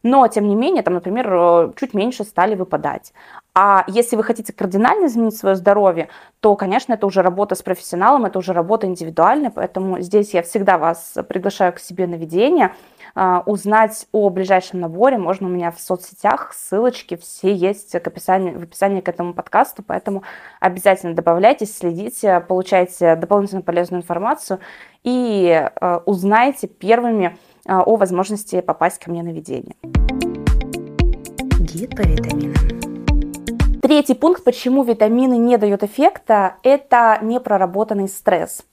но 0.05 0.27
тем 0.27 0.47
не 0.47 0.53
менее, 0.53 0.83
там, 0.83 0.93
например, 0.93 1.27
э, 1.33 1.71
чуть 1.77 1.95
меньше 1.95 2.25
стали 2.25 2.53
выпадать. 2.53 3.11
А 3.55 3.83
если 3.87 4.15
вы 4.15 4.23
хотите 4.23 4.53
кардинально 4.53 5.07
изменить 5.07 5.35
свое 5.35 5.55
здоровье, 5.55 6.09
то, 6.41 6.55
конечно, 6.55 6.93
это 6.93 7.07
уже 7.07 7.23
работа 7.23 7.55
с 7.55 7.63
профессионалом, 7.63 8.25
это 8.25 8.37
уже 8.37 8.53
работа 8.53 8.85
индивидуальная, 8.85 9.49
поэтому 9.49 9.99
здесь 10.01 10.35
я 10.35 10.43
всегда 10.43 10.77
вас 10.77 11.15
приглашаю 11.27 11.73
к 11.73 11.79
себе 11.79 12.05
на 12.05 12.15
ведение. 12.15 12.75
А, 13.15 13.41
узнать 13.47 14.05
о 14.11 14.29
ближайшем 14.29 14.79
наборе 14.79 15.17
можно 15.17 15.47
у 15.47 15.49
меня 15.49 15.71
в 15.71 15.79
соцсетях, 15.79 16.53
ссылочки 16.53 17.15
все 17.15 17.51
есть 17.51 17.99
к 17.99 18.07
описанию, 18.07 18.59
в 18.59 18.63
описании 18.63 19.01
к 19.01 19.09
этому 19.09 19.33
подкасту, 19.33 19.81
поэтому 19.81 20.21
обязательно 20.59 21.15
добавляйтесь, 21.15 21.75
следите, 21.75 22.41
получайте 22.41 23.15
дополнительную 23.15 23.63
полезную 23.63 24.03
информацию 24.03 24.59
и 25.03 25.67
э, 25.81 25.99
узнайте 26.05 26.67
первыми 26.67 27.25
э, 27.27 27.54
о 27.65 27.95
возможности 27.95 28.61
попасть 28.61 28.99
ко 28.99 29.09
мне 29.09 29.23
на 29.23 29.29
ведение. 29.29 29.75
Гид 31.59 31.95
по 31.95 32.01
витаминам. 32.01 32.55
Третий 33.81 34.15
пункт, 34.15 34.43
почему 34.43 34.83
витамины 34.83 35.37
не 35.37 35.57
дают 35.57 35.83
эффекта, 35.83 36.55
это 36.63 37.19
непроработанный 37.21 38.07
стресс. 38.07 38.63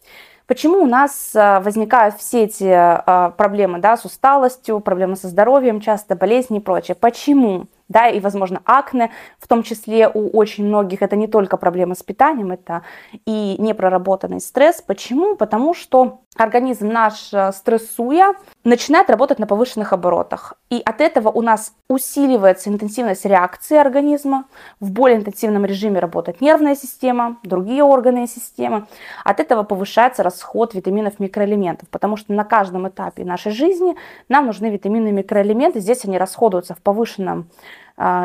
Почему 0.46 0.78
у 0.78 0.86
нас 0.86 1.34
э, 1.34 1.60
возникают 1.60 2.16
все 2.16 2.44
эти 2.44 2.64
э, 2.64 3.30
проблемы 3.32 3.78
да, 3.78 3.96
с 3.96 4.04
усталостью, 4.04 4.80
проблемы 4.80 5.16
со 5.16 5.28
здоровьем, 5.28 5.80
часто 5.80 6.16
болезни 6.16 6.58
и 6.58 6.60
прочее? 6.60 6.94
Почему? 6.94 7.68
да, 7.92 8.08
и, 8.08 8.20
возможно, 8.20 8.62
акне, 8.64 9.10
в 9.38 9.46
том 9.46 9.62
числе 9.62 10.08
у 10.08 10.30
очень 10.30 10.64
многих, 10.66 11.02
это 11.02 11.14
не 11.14 11.28
только 11.28 11.56
проблемы 11.56 11.94
с 11.94 12.02
питанием, 12.02 12.50
это 12.50 12.82
и 13.26 13.56
непроработанный 13.58 14.40
стресс. 14.40 14.82
Почему? 14.82 15.36
Потому 15.36 15.74
что 15.74 16.20
организм 16.36 16.88
наш, 16.88 17.32
э, 17.32 17.52
стрессуя, 17.52 18.34
начинает 18.64 19.10
работать 19.10 19.38
на 19.38 19.46
повышенных 19.46 19.92
оборотах. 19.92 20.54
И 20.70 20.80
от 20.84 21.00
этого 21.00 21.28
у 21.28 21.42
нас 21.42 21.74
усиливается 21.88 22.70
интенсивность 22.70 23.24
реакции 23.24 23.76
организма, 23.76 24.44
в 24.80 24.90
более 24.90 25.18
интенсивном 25.18 25.66
режиме 25.66 25.98
работает 25.98 26.40
нервная 26.40 26.74
система, 26.74 27.38
другие 27.42 27.82
органы 27.82 28.24
и 28.24 28.26
системы. 28.26 28.86
От 29.24 29.40
этого 29.40 29.62
повышается 29.62 30.22
расход 30.22 30.74
витаминов, 30.74 31.18
микроэлементов, 31.18 31.88
потому 31.90 32.16
что 32.16 32.32
на 32.32 32.44
каждом 32.44 32.88
этапе 32.88 33.24
нашей 33.24 33.52
жизни 33.52 33.96
нам 34.28 34.46
нужны 34.46 34.70
витамины 34.70 35.08
и 35.08 35.12
микроэлементы. 35.12 35.80
Здесь 35.80 36.04
они 36.04 36.18
расходуются 36.18 36.74
в 36.74 36.78
повышенном 36.78 37.48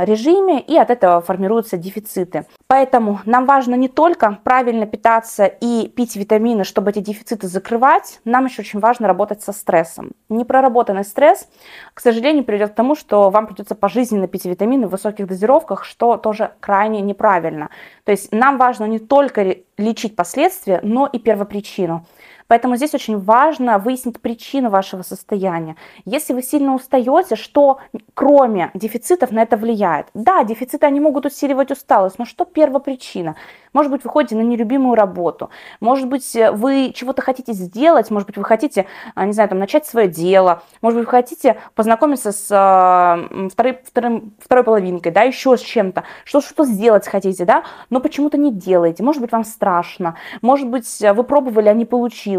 режиме, 0.05 0.60
и 0.60 0.77
от 0.77 0.89
этого 0.89 1.22
формируются 1.22 1.77
дефициты. 1.77 2.46
Поэтому 2.67 3.19
нам 3.25 3.46
важно 3.46 3.75
не 3.75 3.88
только 3.88 4.39
правильно 4.43 4.86
питаться 4.86 5.46
и 5.46 5.88
пить 5.88 6.15
витамины, 6.15 6.63
чтобы 6.63 6.89
эти 6.91 7.00
дефициты 7.00 7.48
закрывать, 7.48 8.19
нам 8.25 8.46
еще 8.46 8.62
очень 8.62 8.79
важно 8.79 9.07
работать 9.07 9.41
со 9.41 9.51
стрессом. 9.51 10.12
Непроработанный 10.29 11.03
стресс, 11.03 11.48
к 11.93 12.00
сожалению, 12.00 12.43
приведет 12.43 12.72
к 12.72 12.75
тому, 12.75 12.96
что 12.96 13.29
вам 13.29 13.48
придется 13.48 13.75
пожизненно 13.75 14.27
пить 14.27 14.46
витамины 14.46 14.88
в 14.88 14.91
высоких 14.91 15.27
дозировках, 15.27 15.86
что 15.86 16.17
тоже 16.17 16.51
крайне 16.60 17.01
неправильно. 17.01 17.69
То 18.03 18.12
есть 18.12 18.31
нам 18.31 18.57
важно 18.57 18.86
не 18.86 19.00
только 19.00 19.57
лечить 19.77 20.15
последствия, 20.15 20.79
но 20.81 21.05
и 21.05 21.19
первопричину. 21.19 22.05
Поэтому 22.48 22.75
здесь 22.77 22.94
очень 22.94 23.18
важно 23.20 23.77
выяснить 23.77 24.22
причину 24.22 24.70
вашего 24.70 25.01
состояния. 25.01 25.75
Если 26.06 26.34
вы 26.34 26.42
сильно 26.42 26.74
устаете, 26.74 27.36
что 27.36 27.80
кроме 28.13 28.72
дефицитов 28.74 29.32
на 29.32 29.42
это 29.42 29.58
влияет? 29.58 30.08
Да, 30.13 30.44
дефициты, 30.44 30.86
они 30.86 31.00
могут 31.00 31.25
усиливать 31.25 31.72
усталость, 31.72 32.20
но 32.20 32.25
что 32.25 32.46
первопричина? 32.46 33.36
Может 33.74 33.92
быть, 33.92 34.04
вы 34.04 34.10
ходите 34.10 34.36
на 34.36 34.42
нелюбимую 34.42 34.96
работу, 34.96 35.51
может 35.82 36.08
быть, 36.08 36.36
вы 36.54 36.92
чего-то 36.96 37.22
хотите 37.22 37.54
сделать, 37.54 38.10
может 38.10 38.25
быть, 38.25 38.38
вы 38.38 38.44
хотите, 38.44 38.88
а, 39.13 39.25
не 39.25 39.34
знаю, 39.34 39.50
там, 39.50 39.60
начать 39.60 39.86
свое 39.86 40.08
дело, 40.08 40.63
может 40.82 40.98
быть, 40.98 41.06
вы 41.06 41.12
хотите 41.12 41.58
познакомиться 41.75 42.32
с 42.32 42.48
э, 42.50 43.50
второй, 43.50 43.80
вторым, 43.86 44.34
второй 44.39 44.63
половинкой, 44.63 45.12
да, 45.12 45.22
еще 45.22 45.56
с 45.58 45.62
чем-то, 45.62 46.06
что, 46.24 46.42
что 46.42 46.66
сделать 46.66 47.08
хотите, 47.08 47.46
да, 47.46 47.63
но 47.92 48.00
почему-то 48.00 48.38
не 48.38 48.51
делаете, 48.51 49.04
может 49.04 49.22
быть, 49.22 49.32
вам 49.32 49.44
страшно, 49.44 50.16
может 50.42 50.68
быть, 50.70 51.00
вы 51.00 51.24
пробовали, 51.24 51.70
а 51.70 51.74
не 51.74 51.86
получилось. 51.86 52.37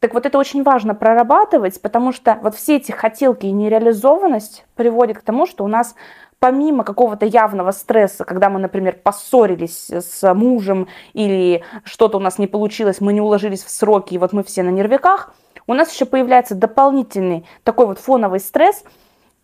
Так 0.00 0.14
вот 0.14 0.24
это 0.24 0.38
очень 0.38 0.62
важно 0.62 0.94
прорабатывать, 0.94 1.80
потому 1.82 2.12
что 2.12 2.38
вот 2.42 2.54
все 2.54 2.76
эти 2.76 2.90
хотелки 2.90 3.46
и 3.46 3.52
нереализованность 3.52 4.64
приводят 4.74 5.18
к 5.18 5.22
тому, 5.22 5.46
что 5.46 5.62
у 5.62 5.68
нас 5.68 5.94
помимо 6.38 6.84
какого-то 6.84 7.26
явного 7.26 7.70
стресса, 7.70 8.24
когда 8.24 8.48
мы, 8.48 8.58
например, 8.58 8.96
поссорились 9.02 9.90
с 9.90 10.34
мужем 10.34 10.88
или 11.12 11.62
что-то 11.84 12.16
у 12.16 12.20
нас 12.20 12.38
не 12.38 12.46
получилось, 12.46 13.02
мы 13.02 13.12
не 13.12 13.20
уложились 13.20 13.62
в 13.62 13.68
сроки, 13.68 14.14
и 14.14 14.18
вот 14.18 14.32
мы 14.32 14.42
все 14.42 14.62
на 14.62 14.70
нервиках, 14.70 15.34
у 15.66 15.74
нас 15.74 15.92
еще 15.92 16.06
появляется 16.06 16.54
дополнительный 16.54 17.46
такой 17.62 17.86
вот 17.86 17.98
фоновый 17.98 18.40
стресс, 18.40 18.82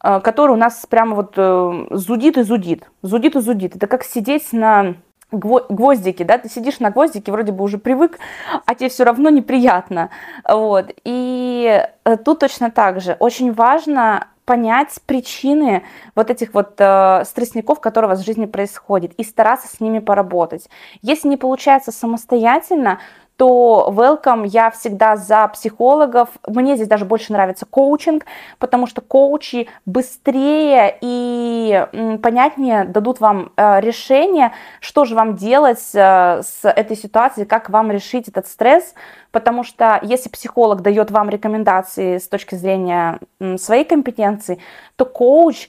э, 0.02 0.21
который 0.21 0.52
у 0.52 0.57
нас 0.57 0.87
прямо 0.88 1.14
вот 1.14 1.35
э, 1.37 1.87
зудит 1.90 2.38
и 2.38 2.43
зудит, 2.43 2.90
зудит 3.02 3.37
и 3.37 3.40
зудит. 3.40 3.76
Это 3.76 3.87
как 3.87 4.02
сидеть 4.02 4.52
на 4.52 4.95
гвоздики, 5.33 6.23
да, 6.23 6.38
ты 6.38 6.49
сидишь 6.49 6.80
на 6.80 6.90
гвоздике, 6.90 7.33
вроде 7.33 7.52
бы 7.52 7.64
уже 7.64 7.78
привык, 7.78 8.18
а 8.64 8.75
тебе 8.75 8.88
все 8.88 9.04
равно 9.04 9.30
неприятно, 9.30 10.11
вот, 10.49 10.92
и 11.04 11.85
э, 12.04 12.16
тут 12.18 12.40
точно 12.40 12.71
так 12.71 13.00
же, 13.00 13.16
очень 13.18 13.52
важно 13.52 14.28
понять 14.47 14.97
причины 15.06 15.83
вот 16.14 16.30
этих 16.30 16.54
вот 16.54 16.75
э, 16.78 17.25
стрессников, 17.26 17.80
которые 17.80 18.09
у 18.09 18.11
вас 18.12 18.23
в 18.23 18.25
жизни 18.25 18.47
происходят, 18.47 19.12
и 19.14 19.25
стараться 19.25 19.66
с 19.68 19.80
ними 19.80 19.99
поработать. 19.99 20.68
Если 21.02 21.28
не 21.28 21.37
получается 21.37 21.90
самостоятельно, 21.90 23.00
то 23.37 23.93
welcome, 23.95 24.47
я 24.47 24.71
всегда 24.71 25.16
за 25.16 25.47
психологов. 25.49 26.31
Мне 26.47 26.76
здесь 26.76 26.88
даже 26.88 27.05
больше 27.05 27.33
нравится 27.33 27.66
коучинг, 27.66 28.25
потому 28.59 28.87
что 28.87 29.02
коучи 29.02 29.69
быстрее 29.85 30.99
и 31.00 31.87
понятнее 32.23 32.85
дадут 32.85 33.21
вам 33.21 33.52
э, 33.57 33.81
решение, 33.81 34.52
что 34.81 35.05
же 35.05 35.14
вам 35.14 35.37
делать 35.37 35.90
э, 35.95 36.43
с 36.43 36.61
этой 36.64 36.97
ситуацией, 36.97 37.47
как 37.47 37.69
вам 37.69 37.90
решить 37.90 38.28
этот 38.28 38.47
стресс, 38.47 38.95
потому 39.33 39.64
что 39.64 40.00
если 40.02 40.31
психолог 40.31 40.81
дает 40.81 41.11
вам 41.11 41.28
рекомендации 41.28 42.16
с 42.16 42.28
точки 42.28 42.55
зрения 42.55 43.21
своей 43.59 43.85
компетенции, 43.85 44.61
то 44.97 45.05
коуч 45.05 45.69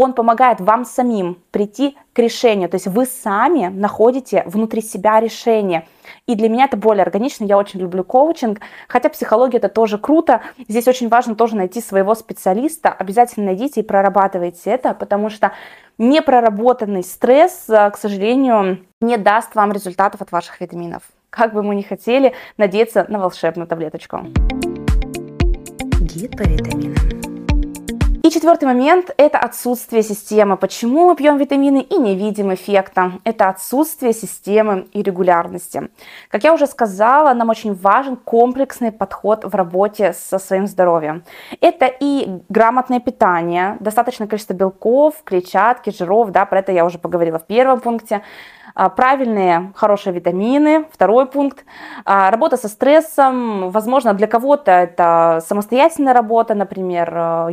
он 0.00 0.12
помогает 0.12 0.60
вам 0.60 0.84
самим 0.84 1.38
прийти 1.50 1.96
к 2.12 2.18
решению. 2.18 2.68
То 2.68 2.74
есть 2.74 2.86
вы 2.86 3.06
сами 3.06 3.68
находите 3.68 4.42
внутри 4.46 4.82
себя 4.82 5.20
решение. 5.20 5.86
И 6.26 6.34
для 6.34 6.50
меня 6.50 6.66
это 6.66 6.76
более 6.76 7.02
органично. 7.02 7.46
Я 7.46 7.56
очень 7.56 7.80
люблю 7.80 8.04
коучинг. 8.04 8.60
Хотя 8.88 9.08
психология 9.08 9.56
это 9.56 9.70
тоже 9.70 9.96
круто. 9.96 10.42
Здесь 10.68 10.86
очень 10.86 11.08
важно 11.08 11.34
тоже 11.34 11.56
найти 11.56 11.80
своего 11.80 12.14
специалиста. 12.14 12.90
Обязательно 12.92 13.46
найдите 13.46 13.80
и 13.80 13.82
прорабатывайте 13.82 14.70
это, 14.70 14.92
потому 14.92 15.30
что 15.30 15.52
непроработанный 15.96 17.02
стресс, 17.02 17.64
э, 17.68 17.90
к 17.90 17.96
сожалению, 17.96 18.84
не 19.00 19.16
даст 19.16 19.54
вам 19.54 19.72
результатов 19.72 20.20
от 20.20 20.30
ваших 20.30 20.60
витаминов. 20.60 21.04
Как 21.30 21.54
бы 21.54 21.62
мы 21.62 21.74
ни 21.74 21.82
хотели 21.82 22.34
надеяться 22.58 23.06
на 23.08 23.18
волшебную 23.18 23.66
таблеточку. 23.66 24.26
Гид 26.00 26.36
по 26.36 26.42
витаминам. 26.42 27.35
И 28.26 28.30
четвертый 28.30 28.64
момент– 28.64 29.14
это 29.18 29.38
отсутствие 29.38 30.02
системы. 30.02 30.56
Почему 30.56 31.06
мы 31.06 31.14
пьем 31.14 31.36
витамины 31.36 31.78
и 31.78 31.96
не 31.96 32.16
видим 32.16 32.52
эффекта? 32.52 33.12
Это 33.22 33.48
отсутствие 33.48 34.12
системы 34.12 34.88
и 34.92 35.00
регулярности. 35.00 35.90
Как 36.28 36.42
я 36.42 36.52
уже 36.52 36.66
сказала, 36.66 37.34
нам 37.34 37.50
очень 37.50 37.72
важен 37.74 38.16
комплексный 38.16 38.90
подход 38.90 39.44
в 39.44 39.54
работе 39.54 40.12
со 40.12 40.40
своим 40.40 40.66
здоровьем. 40.66 41.22
Это 41.60 41.86
и 41.86 42.40
грамотное 42.48 42.98
питание, 42.98 43.76
достаточное 43.78 44.26
количество 44.26 44.54
белков, 44.54 45.22
клетчатки, 45.22 45.90
жиров, 45.90 46.32
да, 46.32 46.46
про 46.46 46.58
это 46.58 46.72
я 46.72 46.84
уже 46.84 46.98
поговорила 46.98 47.38
в 47.38 47.46
первом 47.46 47.78
пункте. 47.78 48.22
А, 48.78 48.90
правильные, 48.90 49.72
хорошие 49.74 50.12
витамины, 50.12 50.84
второй 50.92 51.24
пункт. 51.24 51.64
А, 52.04 52.30
работа 52.30 52.58
со 52.58 52.68
стрессом, 52.68 53.70
возможно, 53.70 54.12
для 54.12 54.26
кого-то 54.26 54.70
это 54.70 55.42
самостоятельная 55.46 56.12
работа, 56.12 56.54
например, 56.54 57.10
э, 57.16 57.48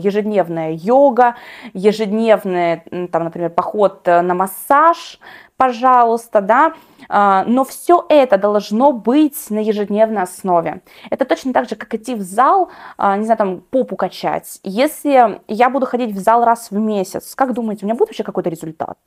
ежедневная 0.72 0.72
йога, 0.72 1.36
ежедневный, 1.74 3.08
там, 3.08 3.24
например, 3.24 3.50
поход 3.50 4.06
на 4.06 4.34
массаж, 4.34 5.20
пожалуйста, 5.58 6.42
да, 6.42 6.74
а, 7.10 7.44
но 7.46 7.64
все 7.64 8.06
это 8.10 8.38
должно 8.38 8.92
быть 8.92 9.50
на 9.50 9.60
ежедневной 9.60 10.24
основе. 10.24 10.82
Это 11.10 11.26
точно 11.26 11.54
так 11.54 11.70
же, 11.70 11.76
как 11.76 11.94
идти 11.94 12.16
в 12.16 12.22
зал, 12.22 12.70
не 12.98 13.24
знаю, 13.24 13.38
там, 13.38 13.62
попу 13.62 13.96
качать. 13.96 14.60
Если 14.64 15.42
я 15.48 15.70
буду 15.70 15.86
ходить 15.86 16.16
в 16.16 16.20
зал 16.20 16.44
раз 16.44 16.72
в 16.72 16.78
месяц, 16.78 17.36
как 17.36 17.54
думаете, 17.54 17.86
у 17.86 17.88
меня 17.88 17.96
будет 17.96 18.10
вообще 18.10 18.24
какой-то 18.24 18.50
результат? 18.50 18.98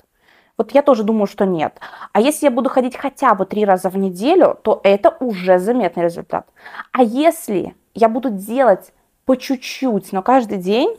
Вот 0.58 0.72
я 0.72 0.80
тоже 0.80 1.02
думаю, 1.02 1.26
что 1.26 1.44
нет. 1.44 1.78
А 2.12 2.20
если 2.20 2.46
я 2.46 2.50
буду 2.50 2.70
ходить 2.70 2.96
хотя 2.96 3.34
бы 3.34 3.44
три 3.44 3.66
раза 3.66 3.90
в 3.90 3.98
неделю, 3.98 4.58
то 4.62 4.80
это 4.84 5.14
уже 5.20 5.58
заметный 5.58 6.04
результат. 6.04 6.46
А 6.92 7.02
если 7.02 7.74
я 7.94 8.08
буду 8.08 8.30
делать 8.30 8.92
по 9.26 9.36
чуть-чуть, 9.36 10.12
но 10.12 10.22
каждый 10.22 10.56
день, 10.56 10.96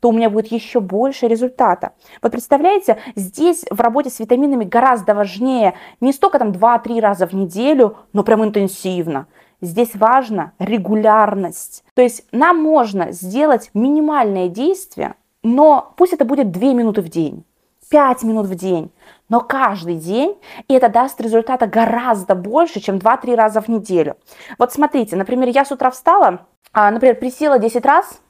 то 0.00 0.08
у 0.08 0.12
меня 0.12 0.30
будет 0.30 0.50
еще 0.50 0.80
больше 0.80 1.28
результата. 1.28 1.92
Вот 2.22 2.32
представляете, 2.32 2.98
здесь 3.14 3.64
в 3.70 3.80
работе 3.80 4.10
с 4.10 4.18
витаминами 4.18 4.64
гораздо 4.64 5.14
важнее 5.14 5.74
не 6.00 6.12
столько 6.12 6.38
там 6.38 6.50
2-3 6.50 7.00
раза 7.00 7.26
в 7.26 7.32
неделю, 7.32 7.96
но 8.12 8.24
прям 8.24 8.44
интенсивно. 8.44 9.26
Здесь 9.60 9.94
важна 9.94 10.52
регулярность. 10.58 11.84
То 11.94 12.02
есть 12.02 12.24
нам 12.32 12.62
можно 12.62 13.12
сделать 13.12 13.70
минимальное 13.74 14.48
действие, 14.48 15.14
но 15.42 15.92
пусть 15.96 16.14
это 16.14 16.24
будет 16.24 16.50
2 16.50 16.72
минуты 16.72 17.02
в 17.02 17.08
день, 17.10 17.44
5 17.90 18.22
минут 18.22 18.46
в 18.46 18.54
день, 18.54 18.90
но 19.28 19.40
каждый 19.40 19.96
день, 19.96 20.36
и 20.68 20.74
это 20.74 20.88
даст 20.88 21.20
результата 21.20 21.66
гораздо 21.66 22.34
больше, 22.34 22.80
чем 22.80 22.96
2-3 22.96 23.34
раза 23.34 23.60
в 23.60 23.68
неделю. 23.68 24.16
Вот 24.58 24.72
смотрите, 24.72 25.16
например, 25.16 25.48
я 25.48 25.64
с 25.64 25.72
утра 25.72 25.90
встала, 25.90 26.46
а, 26.72 26.90
например, 26.90 27.16
присела 27.16 27.58
10 27.58 27.84
раз, 27.84 28.20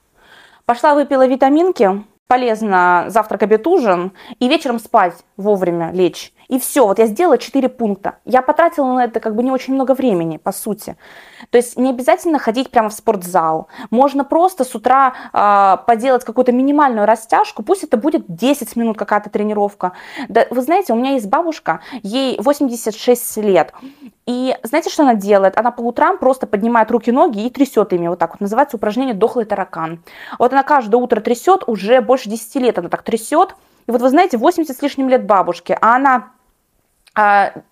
пошла 0.71 0.95
выпила 0.95 1.27
витаминки, 1.27 2.05
полезно 2.29 3.07
завтрак, 3.09 3.43
обед, 3.43 3.67
ужин, 3.67 4.13
и 4.39 4.49
вечером 4.49 4.79
спать 4.79 5.15
вовремя 5.37 5.91
лечь. 5.91 6.33
И 6.51 6.59
все, 6.59 6.85
вот 6.85 6.99
я 6.99 7.07
сделала 7.07 7.39
4 7.39 7.69
пункта. 7.69 8.17
Я 8.25 8.43
потратила 8.43 8.87
на 8.87 9.05
это 9.05 9.21
как 9.21 9.37
бы 9.37 9.45
не 9.45 9.53
очень 9.53 9.73
много 9.73 9.95
времени, 9.95 10.37
по 10.37 10.51
сути. 10.51 10.97
То 11.51 11.59
есть 11.59 11.79
не 11.79 11.91
обязательно 11.91 12.41
ходить 12.41 12.71
прямо 12.71 12.89
в 12.89 12.93
спортзал. 12.93 13.69
Можно 13.91 14.25
просто 14.25 14.65
с 14.65 14.75
утра 14.75 15.15
э, 15.33 15.77
поделать 15.87 16.25
какую-то 16.25 16.51
минимальную 16.51 17.07
растяжку, 17.07 17.63
пусть 17.63 17.85
это 17.85 17.97
будет 17.97 18.25
10 18.27 18.75
минут 18.75 18.99
какая-то 18.99 19.31
тренировка. 19.31 19.93
Да, 20.29 20.45
вы 20.51 20.61
знаете, 20.63 20.93
у 20.93 20.97
меня 20.97 21.13
есть 21.13 21.29
бабушка, 21.29 21.83
ей 22.03 22.37
86 22.41 23.37
лет. 23.37 23.73
И 24.27 24.57
знаете, 24.65 24.91
что 24.91 25.05
она 25.05 25.15
делает? 25.15 25.57
Она 25.57 25.71
по 25.71 25.83
утрам 25.83 26.19
просто 26.19 26.49
поднимает 26.49 26.91
руки-ноги 26.91 27.47
и 27.47 27.51
трясет 27.51 27.93
ими 27.93 28.09
вот 28.09 28.19
так 28.19 28.33
вот. 28.33 28.41
Называется 28.41 28.77
упражнение 28.77 29.15
«Дохлый 29.15 29.45
таракан». 29.45 30.03
Вот 30.41 30.53
она 30.53 30.65
каждое 30.65 30.97
утро 30.97 31.21
трясет, 31.21 31.63
уже 31.69 32.01
больше 32.01 32.29
10 32.29 32.57
лет 32.57 32.79
она 32.79 32.89
так 32.89 33.03
трясет. 33.03 33.55
И 33.87 33.93
вот 33.93 34.03
вы 34.03 34.09
знаете, 34.09 34.37
80 34.37 34.77
с 34.77 34.83
лишним 34.83 35.09
лет 35.09 35.27
бабушке, 35.27 35.79
а 35.81 35.95
она 35.95 36.33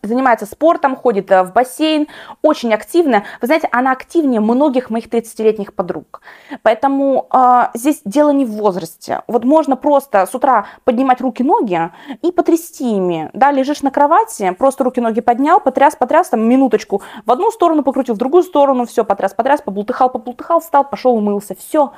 занимается 0.02 0.46
спортом, 0.46 0.96
ходит 0.96 1.30
э, 1.30 1.44
в 1.44 1.52
бассейн, 1.52 2.08
очень 2.42 2.74
активная. 2.74 3.24
Вы 3.40 3.46
знаете, 3.46 3.68
она 3.70 3.92
активнее 3.92 4.40
многих 4.40 4.90
моих 4.90 5.06
30-летних 5.06 5.74
подруг. 5.74 6.22
Поэтому 6.62 7.28
э, 7.32 7.68
здесь 7.74 8.00
дело 8.04 8.30
не 8.30 8.44
в 8.44 8.50
возрасте. 8.50 9.22
Вот 9.28 9.44
можно 9.44 9.76
просто 9.76 10.26
с 10.26 10.34
утра 10.34 10.66
поднимать 10.84 11.20
руки-ноги 11.20 11.90
и 12.20 12.32
потрясти 12.32 12.96
ими. 12.96 13.30
Да, 13.32 13.52
лежишь 13.52 13.82
на 13.82 13.90
кровати, 13.90 14.54
просто 14.58 14.84
руки-ноги 14.84 15.20
поднял, 15.20 15.60
потряс, 15.60 15.94
потряс, 15.94 16.30
там 16.30 16.40
минуточку 16.40 17.02
в 17.24 17.30
одну 17.30 17.50
сторону 17.50 17.84
покрутил, 17.84 18.14
в 18.14 18.18
другую 18.18 18.42
сторону, 18.42 18.86
все, 18.86 19.04
потряс, 19.04 19.34
потряс, 19.34 19.62
поблутыхал, 19.62 20.10
поблутыхал, 20.10 20.60
встал, 20.60 20.84
пошел, 20.84 21.14
умылся, 21.14 21.54
все. 21.54 21.92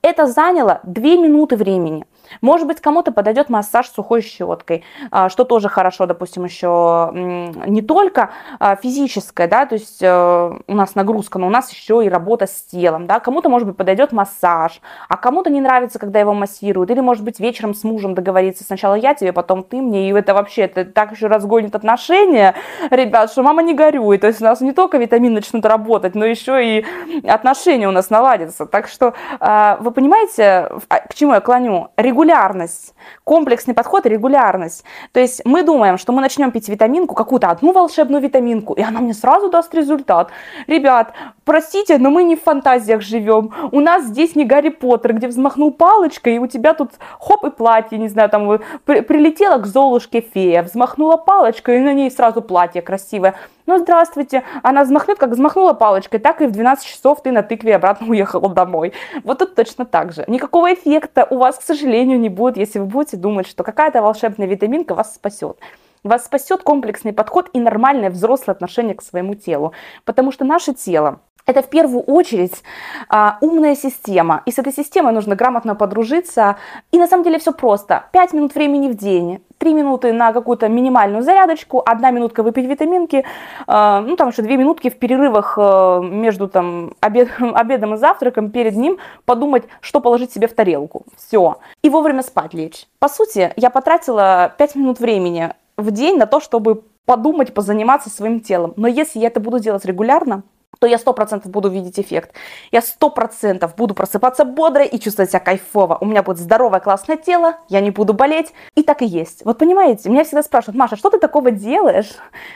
Это 0.00 0.26
заняло 0.26 0.80
2 0.84 1.02
минуты 1.02 1.56
времени. 1.56 2.06
Может 2.40 2.66
быть, 2.66 2.80
кому-то 2.80 3.12
подойдет 3.12 3.48
массаж 3.48 3.88
сухой 3.88 4.22
щеткой, 4.22 4.84
а, 5.10 5.28
что 5.28 5.44
тоже 5.44 5.68
хорошо, 5.68 6.06
допустим, 6.06 6.44
еще 6.44 7.10
не 7.12 7.82
только 7.82 8.30
а, 8.58 8.76
физическая, 8.76 9.48
да, 9.48 9.66
то 9.66 9.74
есть 9.74 9.98
э, 10.00 10.58
у 10.66 10.74
нас 10.74 10.94
нагрузка, 10.94 11.38
но 11.38 11.46
у 11.46 11.50
нас 11.50 11.72
еще 11.72 12.04
и 12.04 12.08
работа 12.08 12.46
с 12.46 12.62
телом, 12.62 13.06
да, 13.06 13.20
кому-то, 13.20 13.48
может 13.48 13.66
быть, 13.66 13.76
подойдет 13.76 14.12
массаж, 14.12 14.80
а 15.08 15.16
кому-то 15.16 15.50
не 15.50 15.60
нравится, 15.60 15.98
когда 15.98 16.20
его 16.20 16.34
массируют, 16.34 16.90
или, 16.90 17.00
может 17.00 17.24
быть, 17.24 17.40
вечером 17.40 17.74
с 17.74 17.84
мужем 17.84 18.14
договориться, 18.14 18.64
сначала 18.64 18.94
я 18.94 19.14
тебе, 19.14 19.32
потом 19.32 19.62
ты 19.62 19.80
мне, 19.80 20.08
и 20.08 20.12
это 20.12 20.34
вообще, 20.34 20.62
это 20.62 20.84
так 20.84 21.12
еще 21.12 21.26
разгонит 21.26 21.74
отношения, 21.74 22.54
ребят, 22.90 23.30
что 23.30 23.42
мама 23.42 23.62
не 23.62 23.74
горюет, 23.74 24.20
то 24.20 24.26
есть 24.26 24.40
у 24.40 24.44
нас 24.44 24.60
не 24.60 24.72
только 24.72 24.98
витамины 24.98 25.36
начнут 25.36 25.64
работать, 25.64 26.14
но 26.14 26.24
еще 26.24 26.64
и 26.64 26.86
отношения 27.26 27.88
у 27.88 27.92
нас 27.92 28.10
наладятся, 28.10 28.66
так 28.66 28.88
что 28.88 29.14
а, 29.40 29.78
вы 29.80 29.90
понимаете, 29.90 30.70
к 30.88 31.14
чему 31.14 31.34
я 31.34 31.40
клоню? 31.40 31.88
Регулярность, 32.18 32.94
комплексный 33.22 33.74
подход 33.74 34.04
и 34.04 34.08
регулярность, 34.08 34.82
то 35.12 35.20
есть 35.20 35.40
мы 35.44 35.62
думаем, 35.62 35.98
что 35.98 36.12
мы 36.12 36.20
начнем 36.20 36.50
пить 36.50 36.68
витаминку, 36.68 37.14
какую-то 37.14 37.48
одну 37.48 37.70
волшебную 37.70 38.20
витаминку, 38.20 38.72
и 38.72 38.82
она 38.82 38.98
мне 38.98 39.14
сразу 39.14 39.48
даст 39.48 39.72
результат. 39.72 40.30
Ребят, 40.66 41.12
простите, 41.44 41.96
но 41.98 42.10
мы 42.10 42.24
не 42.24 42.34
в 42.34 42.42
фантазиях 42.42 43.02
живем. 43.02 43.52
У 43.70 43.78
нас 43.78 44.02
здесь 44.02 44.34
не 44.34 44.44
Гарри 44.44 44.70
Поттер, 44.70 45.12
где 45.12 45.28
взмахнул 45.28 45.70
палочкой, 45.70 46.34
и 46.34 46.38
у 46.40 46.48
тебя 46.48 46.74
тут 46.74 46.90
хоп 47.20 47.44
и 47.44 47.50
платье, 47.50 47.98
не 47.98 48.08
знаю, 48.08 48.28
там 48.30 48.58
при, 48.84 49.02
прилетела 49.02 49.58
к 49.58 49.66
Золушке 49.66 50.20
фея, 50.20 50.64
взмахнула 50.64 51.18
палочкой, 51.18 51.76
и 51.76 51.82
на 51.82 51.92
ней 51.92 52.10
сразу 52.10 52.42
платье 52.42 52.82
красивое. 52.82 53.36
Ну, 53.68 53.76
здравствуйте. 53.76 54.44
Она 54.62 54.82
взмахнет, 54.82 55.18
как 55.18 55.28
взмахнула 55.28 55.74
палочкой, 55.74 56.20
так 56.20 56.40
и 56.40 56.46
в 56.46 56.52
12 56.52 56.86
часов 56.86 57.22
ты 57.22 57.32
на 57.32 57.42
тыкве 57.42 57.76
обратно 57.76 58.06
уехала 58.08 58.48
домой. 58.48 58.94
Вот 59.24 59.40
тут 59.40 59.54
точно 59.54 59.84
так 59.84 60.14
же. 60.14 60.24
Никакого 60.26 60.72
эффекта 60.72 61.26
у 61.28 61.36
вас, 61.36 61.58
к 61.58 61.60
сожалению, 61.60 62.18
не 62.18 62.30
будет, 62.30 62.56
если 62.56 62.78
вы 62.78 62.86
будете 62.86 63.18
думать, 63.18 63.46
что 63.46 63.64
какая-то 63.64 64.00
волшебная 64.00 64.46
витаминка 64.46 64.94
вас 64.94 65.14
спасет. 65.14 65.58
Вас 66.02 66.24
спасет 66.24 66.62
комплексный 66.62 67.12
подход 67.12 67.50
и 67.52 67.60
нормальное 67.60 68.08
взрослое 68.08 68.54
отношение 68.54 68.94
к 68.94 69.02
своему 69.02 69.34
телу. 69.34 69.74
Потому 70.06 70.32
что 70.32 70.46
наше 70.46 70.72
тело 70.72 71.20
это 71.44 71.62
в 71.62 71.68
первую 71.68 72.02
очередь 72.02 72.62
а, 73.08 73.36
умная 73.42 73.74
система. 73.74 74.42
И 74.46 74.50
с 74.50 74.58
этой 74.58 74.72
системой 74.72 75.12
нужно 75.12 75.34
грамотно 75.34 75.74
подружиться. 75.74 76.56
И 76.90 76.98
на 76.98 77.06
самом 77.06 77.24
деле 77.24 77.38
все 77.38 77.52
просто. 77.52 78.04
5 78.12 78.32
минут 78.32 78.54
времени 78.54 78.88
в 78.88 78.94
день, 78.94 79.42
3 79.58 79.74
минуты 79.74 80.12
на 80.12 80.32
какую-то 80.32 80.68
минимальную 80.68 81.22
зарядочку, 81.22 81.82
1 81.84 82.14
минутка 82.14 82.42
выпить 82.42 82.66
витаминки, 82.66 83.24
а, 83.66 84.00
ну 84.00 84.16
там 84.16 84.28
еще 84.28 84.42
2 84.42 84.56
минутки 84.56 84.90
в 84.90 84.98
перерывах 84.98 85.54
а, 85.58 86.00
между 86.00 86.48
там, 86.48 86.94
обед, 87.00 87.28
обедом 87.40 87.94
и 87.94 87.96
завтраком, 87.96 88.50
перед 88.50 88.76
ним 88.76 88.98
подумать, 89.24 89.64
что 89.80 90.00
положить 90.00 90.32
себе 90.32 90.48
в 90.48 90.54
тарелку. 90.54 91.04
Все. 91.16 91.58
И 91.82 91.90
вовремя 91.90 92.22
спать 92.22 92.54
лечь. 92.54 92.86
По 92.98 93.08
сути, 93.08 93.52
я 93.56 93.70
потратила 93.70 94.52
5 94.56 94.76
минут 94.76 95.00
времени 95.00 95.52
в 95.76 95.90
день 95.90 96.16
на 96.16 96.26
то, 96.26 96.40
чтобы 96.40 96.82
подумать, 97.08 97.54
позаниматься 97.54 98.10
своим 98.10 98.40
телом. 98.40 98.74
Но 98.76 98.86
если 98.86 99.18
я 99.18 99.28
это 99.28 99.40
буду 99.40 99.58
делать 99.58 99.86
регулярно, 99.86 100.42
то 100.78 100.86
я 100.86 100.98
сто 100.98 101.12
процентов 101.12 101.50
буду 101.50 101.68
видеть 101.68 101.98
эффект. 101.98 102.32
Я 102.70 102.82
сто 102.82 103.10
процентов 103.10 103.74
буду 103.74 103.94
просыпаться 103.94 104.44
бодро 104.44 104.84
и 104.84 104.98
чувствовать 104.98 105.30
себя 105.30 105.40
кайфово. 105.40 105.98
У 106.00 106.04
меня 106.04 106.22
будет 106.22 106.38
здоровое, 106.38 106.78
классное 106.80 107.16
тело, 107.16 107.56
я 107.68 107.80
не 107.80 107.90
буду 107.90 108.12
болеть. 108.12 108.52
И 108.76 108.82
так 108.82 109.02
и 109.02 109.06
есть. 109.06 109.44
Вот 109.44 109.58
понимаете, 109.58 110.08
меня 110.08 110.24
всегда 110.24 110.42
спрашивают, 110.42 110.76
Маша, 110.76 110.96
что 110.96 111.10
ты 111.10 111.18
такого 111.18 111.50
делаешь 111.50 112.10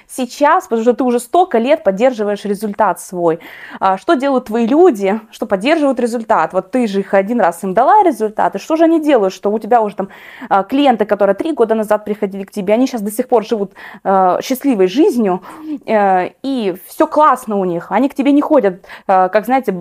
сейчас, 0.09 0.65
потому 0.65 0.83
что 0.83 0.93
ты 0.93 1.05
уже 1.05 1.19
столько 1.19 1.59
лет 1.59 1.83
поддерживаешь 1.83 2.45
результат 2.45 3.01
свой. 3.01 3.41
А 3.81 3.97
что 3.99 4.15
делают 4.15 4.45
твои 4.45 4.67
люди, 4.67 5.19
что 5.31 5.47
поддерживают 5.47 5.99
результат? 5.99 6.53
Вот 6.53 6.71
ты 6.71 6.87
же 6.87 7.01
их 7.01 7.15
один 7.15 7.41
раз 7.41 7.65
им 7.65 7.75
дала 7.75 8.03
результаты, 8.03 8.59
что 8.59 8.77
же 8.77 8.85
они 8.85 9.01
делают, 9.01 9.35
что 9.35 9.51
у 9.51 9.59
тебя 9.59 9.81
уже 9.81 9.97
там 9.97 10.11
а, 10.49 10.63
клиенты, 10.63 11.07
которые 11.07 11.35
три 11.35 11.53
года 11.53 11.75
назад 11.75 12.05
приходили 12.05 12.45
к 12.45 12.53
тебе, 12.53 12.75
они 12.75 12.87
сейчас 12.87 13.01
до 13.01 13.11
сих 13.11 13.27
пор 13.27 13.45
живут 13.45 13.73
э, 14.05 14.39
счастливой 14.43 14.87
жизнью, 14.87 15.43
э, 15.87 16.31
и 16.43 16.77
все 16.87 17.07
классно 17.07 17.57
у 17.57 17.65
них. 17.65 17.91
Они 17.91 18.02
к 18.09 18.15
тебе 18.15 18.33
не 18.33 18.41
ходят, 18.41 18.85
э, 19.07 19.29
как, 19.29 19.45
знаете, 19.45 19.73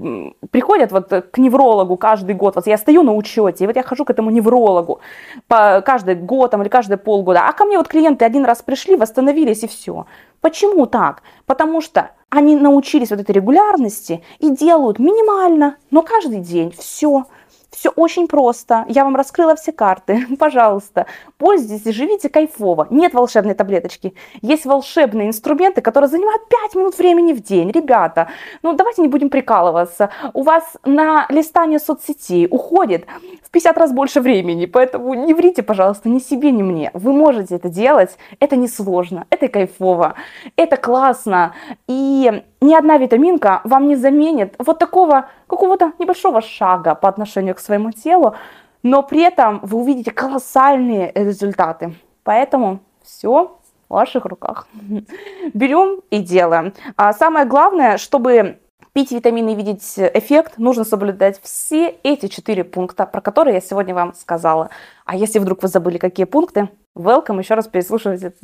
приходят 0.52 0.92
вот 0.92 1.08
к 1.10 1.38
неврологу 1.38 1.98
каждый 1.98 2.36
год. 2.36 2.56
Вот 2.56 2.68
я 2.68 2.78
стою 2.78 3.04
на 3.04 3.14
учете, 3.14 3.64
и 3.64 3.68
вот 3.68 3.76
я 3.76 3.84
хожу 3.84 4.06
к 4.06 4.10
этому 4.10 4.30
неврологу 4.30 5.02
по 5.48 5.82
каждый 5.86 6.16
год 6.16 6.52
там, 6.52 6.62
или 6.62 6.70
каждые 6.70 6.98
полгода. 6.98 7.48
А 7.48 7.54
ко 7.54 7.66
мне 7.66 7.78
вот 7.78 7.88
клиенты 7.88 8.26
один 8.26 8.46
раз 8.46 8.62
пришли, 8.62 8.96
восстановились 8.96 9.64
и 9.64 9.68
все. 9.68 10.06
Почему 10.42 10.86
так? 10.86 11.22
Потому 11.46 11.82
что 11.82 12.12
они 12.30 12.56
научились 12.56 13.12
вот 13.12 13.20
этой 13.20 13.32
регулярности 13.32 14.24
и 14.40 14.50
делают 14.50 15.00
минимально, 15.00 15.76
но 15.92 16.02
каждый 16.02 16.40
день 16.40 16.74
все. 16.78 17.26
Все 17.72 17.90
очень 17.90 18.28
просто. 18.28 18.86
Я 18.90 19.06
вам 19.06 19.16
раскрыла 19.16 19.56
все 19.56 19.72
карты. 19.72 20.28
Пожалуйста, 20.40 21.06
пользуйтесь 21.38 21.96
живите 21.96 22.28
кайфово. 22.30 22.88
Нет 22.90 23.14
волшебной 23.14 23.54
таблеточки. 23.54 24.14
Есть 24.42 24.66
волшебные 24.66 25.30
инструменты, 25.30 25.82
которые 25.82 26.10
занимают 26.10 26.48
5 26.50 26.76
минут 26.76 26.98
времени 26.98 27.32
в 27.32 27.42
день. 27.42 27.72
Ребята, 27.72 28.28
ну 28.62 28.74
давайте 28.74 29.02
не 29.02 29.08
будем 29.08 29.30
прикалываться. 29.30 30.10
У 30.34 30.44
вас 30.44 30.64
на 30.84 31.26
листание 31.30 31.80
соцсетей 31.80 32.48
уходит 32.52 33.06
в 33.42 33.50
50 33.52 33.78
раз 33.78 33.94
больше 33.94 34.20
времени. 34.20 34.66
Поэтому 34.66 35.14
не 35.14 35.34
врите, 35.34 35.64
пожалуйста, 35.64 36.10
ни 36.10 36.20
себе, 36.20 36.52
ни 36.52 36.64
мне. 36.64 36.92
Вы 36.94 37.14
можете 37.14 37.56
это 37.56 37.70
делать. 37.70 38.18
Это 38.42 38.58
не 38.58 38.68
сложно. 38.68 39.26
Это 39.30 39.48
кайфово. 39.48 40.16
Это 40.58 40.76
классно. 40.76 41.56
И 41.88 42.44
ни 42.62 42.76
одна 42.76 42.98
витаминка 42.98 43.62
вам 43.64 43.88
не 43.88 43.96
заменит 43.96 44.56
вот 44.60 44.80
такого 44.80 45.30
какого-то 45.48 45.94
небольшого 46.00 46.42
шага 46.42 46.96
по 46.96 47.10
отношению 47.10 47.56
к 47.56 47.60
своему 47.60 47.92
телу, 47.92 48.36
но 48.84 49.04
при 49.04 49.22
этом 49.22 49.60
вы 49.64 49.80
увидите 49.80 50.12
колоссальные 50.12 51.12
результаты. 51.16 51.96
Поэтому 52.24 52.80
все 53.04 53.58
в 53.90 53.94
ваших 53.94 54.26
руках. 54.26 54.68
Берем 55.54 56.02
и 56.12 56.20
делаем. 56.20 56.74
А 56.96 57.14
самое 57.14 57.46
главное, 57.46 57.98
чтобы 57.98 58.60
пить 58.94 59.12
витамины 59.12 59.54
и 59.54 59.56
видеть 59.56 59.84
эффект, 59.98 60.58
нужно 60.58 60.84
соблюдать 60.84 61.42
все 61.42 61.96
эти 62.04 62.28
четыре 62.28 62.64
пункта, 62.64 63.06
про 63.06 63.22
которые 63.22 63.56
я 63.56 63.62
сегодня 63.62 63.96
вам 63.96 64.14
сказала. 64.14 64.70
А 65.06 65.16
если 65.16 65.40
вдруг 65.40 65.64
вы 65.64 65.68
забыли, 65.68 65.98
какие 65.98 66.26
пункты, 66.26 66.70
welcome, 66.96 67.40
еще 67.40 67.56
раз 67.56 67.68
переслушивайте 67.68 68.34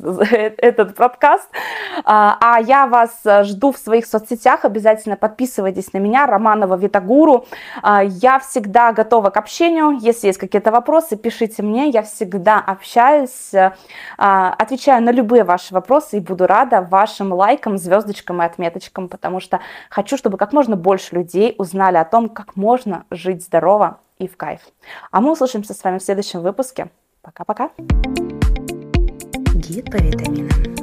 этот 0.58 0.94
подкаст. 0.94 1.48
А, 2.04 2.38
а 2.40 2.60
я 2.60 2.86
вас 2.86 3.22
жду 3.42 3.72
в 3.72 3.78
своих 3.78 4.06
соцсетях, 4.06 4.64
обязательно 4.64 5.16
подписывайтесь 5.16 5.92
на 5.92 5.98
меня, 5.98 6.26
Романова 6.26 6.76
Витагуру. 6.76 7.46
А, 7.82 8.02
я 8.02 8.38
всегда 8.38 8.92
готова 8.92 9.30
к 9.30 9.36
общению, 9.36 9.98
если 10.00 10.28
есть 10.28 10.38
какие-то 10.38 10.70
вопросы, 10.70 11.16
пишите 11.16 11.62
мне, 11.62 11.90
я 11.90 12.02
всегда 12.02 12.58
общаюсь, 12.58 13.52
а, 14.16 14.54
отвечаю 14.58 15.02
на 15.02 15.10
любые 15.10 15.44
ваши 15.44 15.74
вопросы 15.74 16.18
и 16.18 16.20
буду 16.20 16.46
рада 16.46 16.82
вашим 16.82 17.32
лайкам, 17.32 17.78
звездочкам 17.78 18.42
и 18.42 18.46
отметочкам, 18.46 19.08
потому 19.08 19.40
что 19.40 19.60
хочу, 19.90 20.16
чтобы 20.16 20.38
как 20.38 20.52
можно 20.52 20.76
больше 20.76 21.14
людей 21.14 21.54
узнали 21.58 21.96
о 21.96 22.04
том, 22.04 22.28
как 22.28 22.56
можно 22.56 23.04
жить 23.10 23.44
здорово 23.44 24.00
и 24.18 24.26
в 24.26 24.36
кайф. 24.36 24.60
А 25.10 25.20
мы 25.20 25.32
услышимся 25.32 25.74
с 25.74 25.84
вами 25.84 25.98
в 25.98 26.02
следующем 26.02 26.40
выпуске. 26.40 26.88
Пока-пока. 27.22 27.70
Гид 29.68 29.90
по 29.90 29.98
витаминам. 29.98 30.77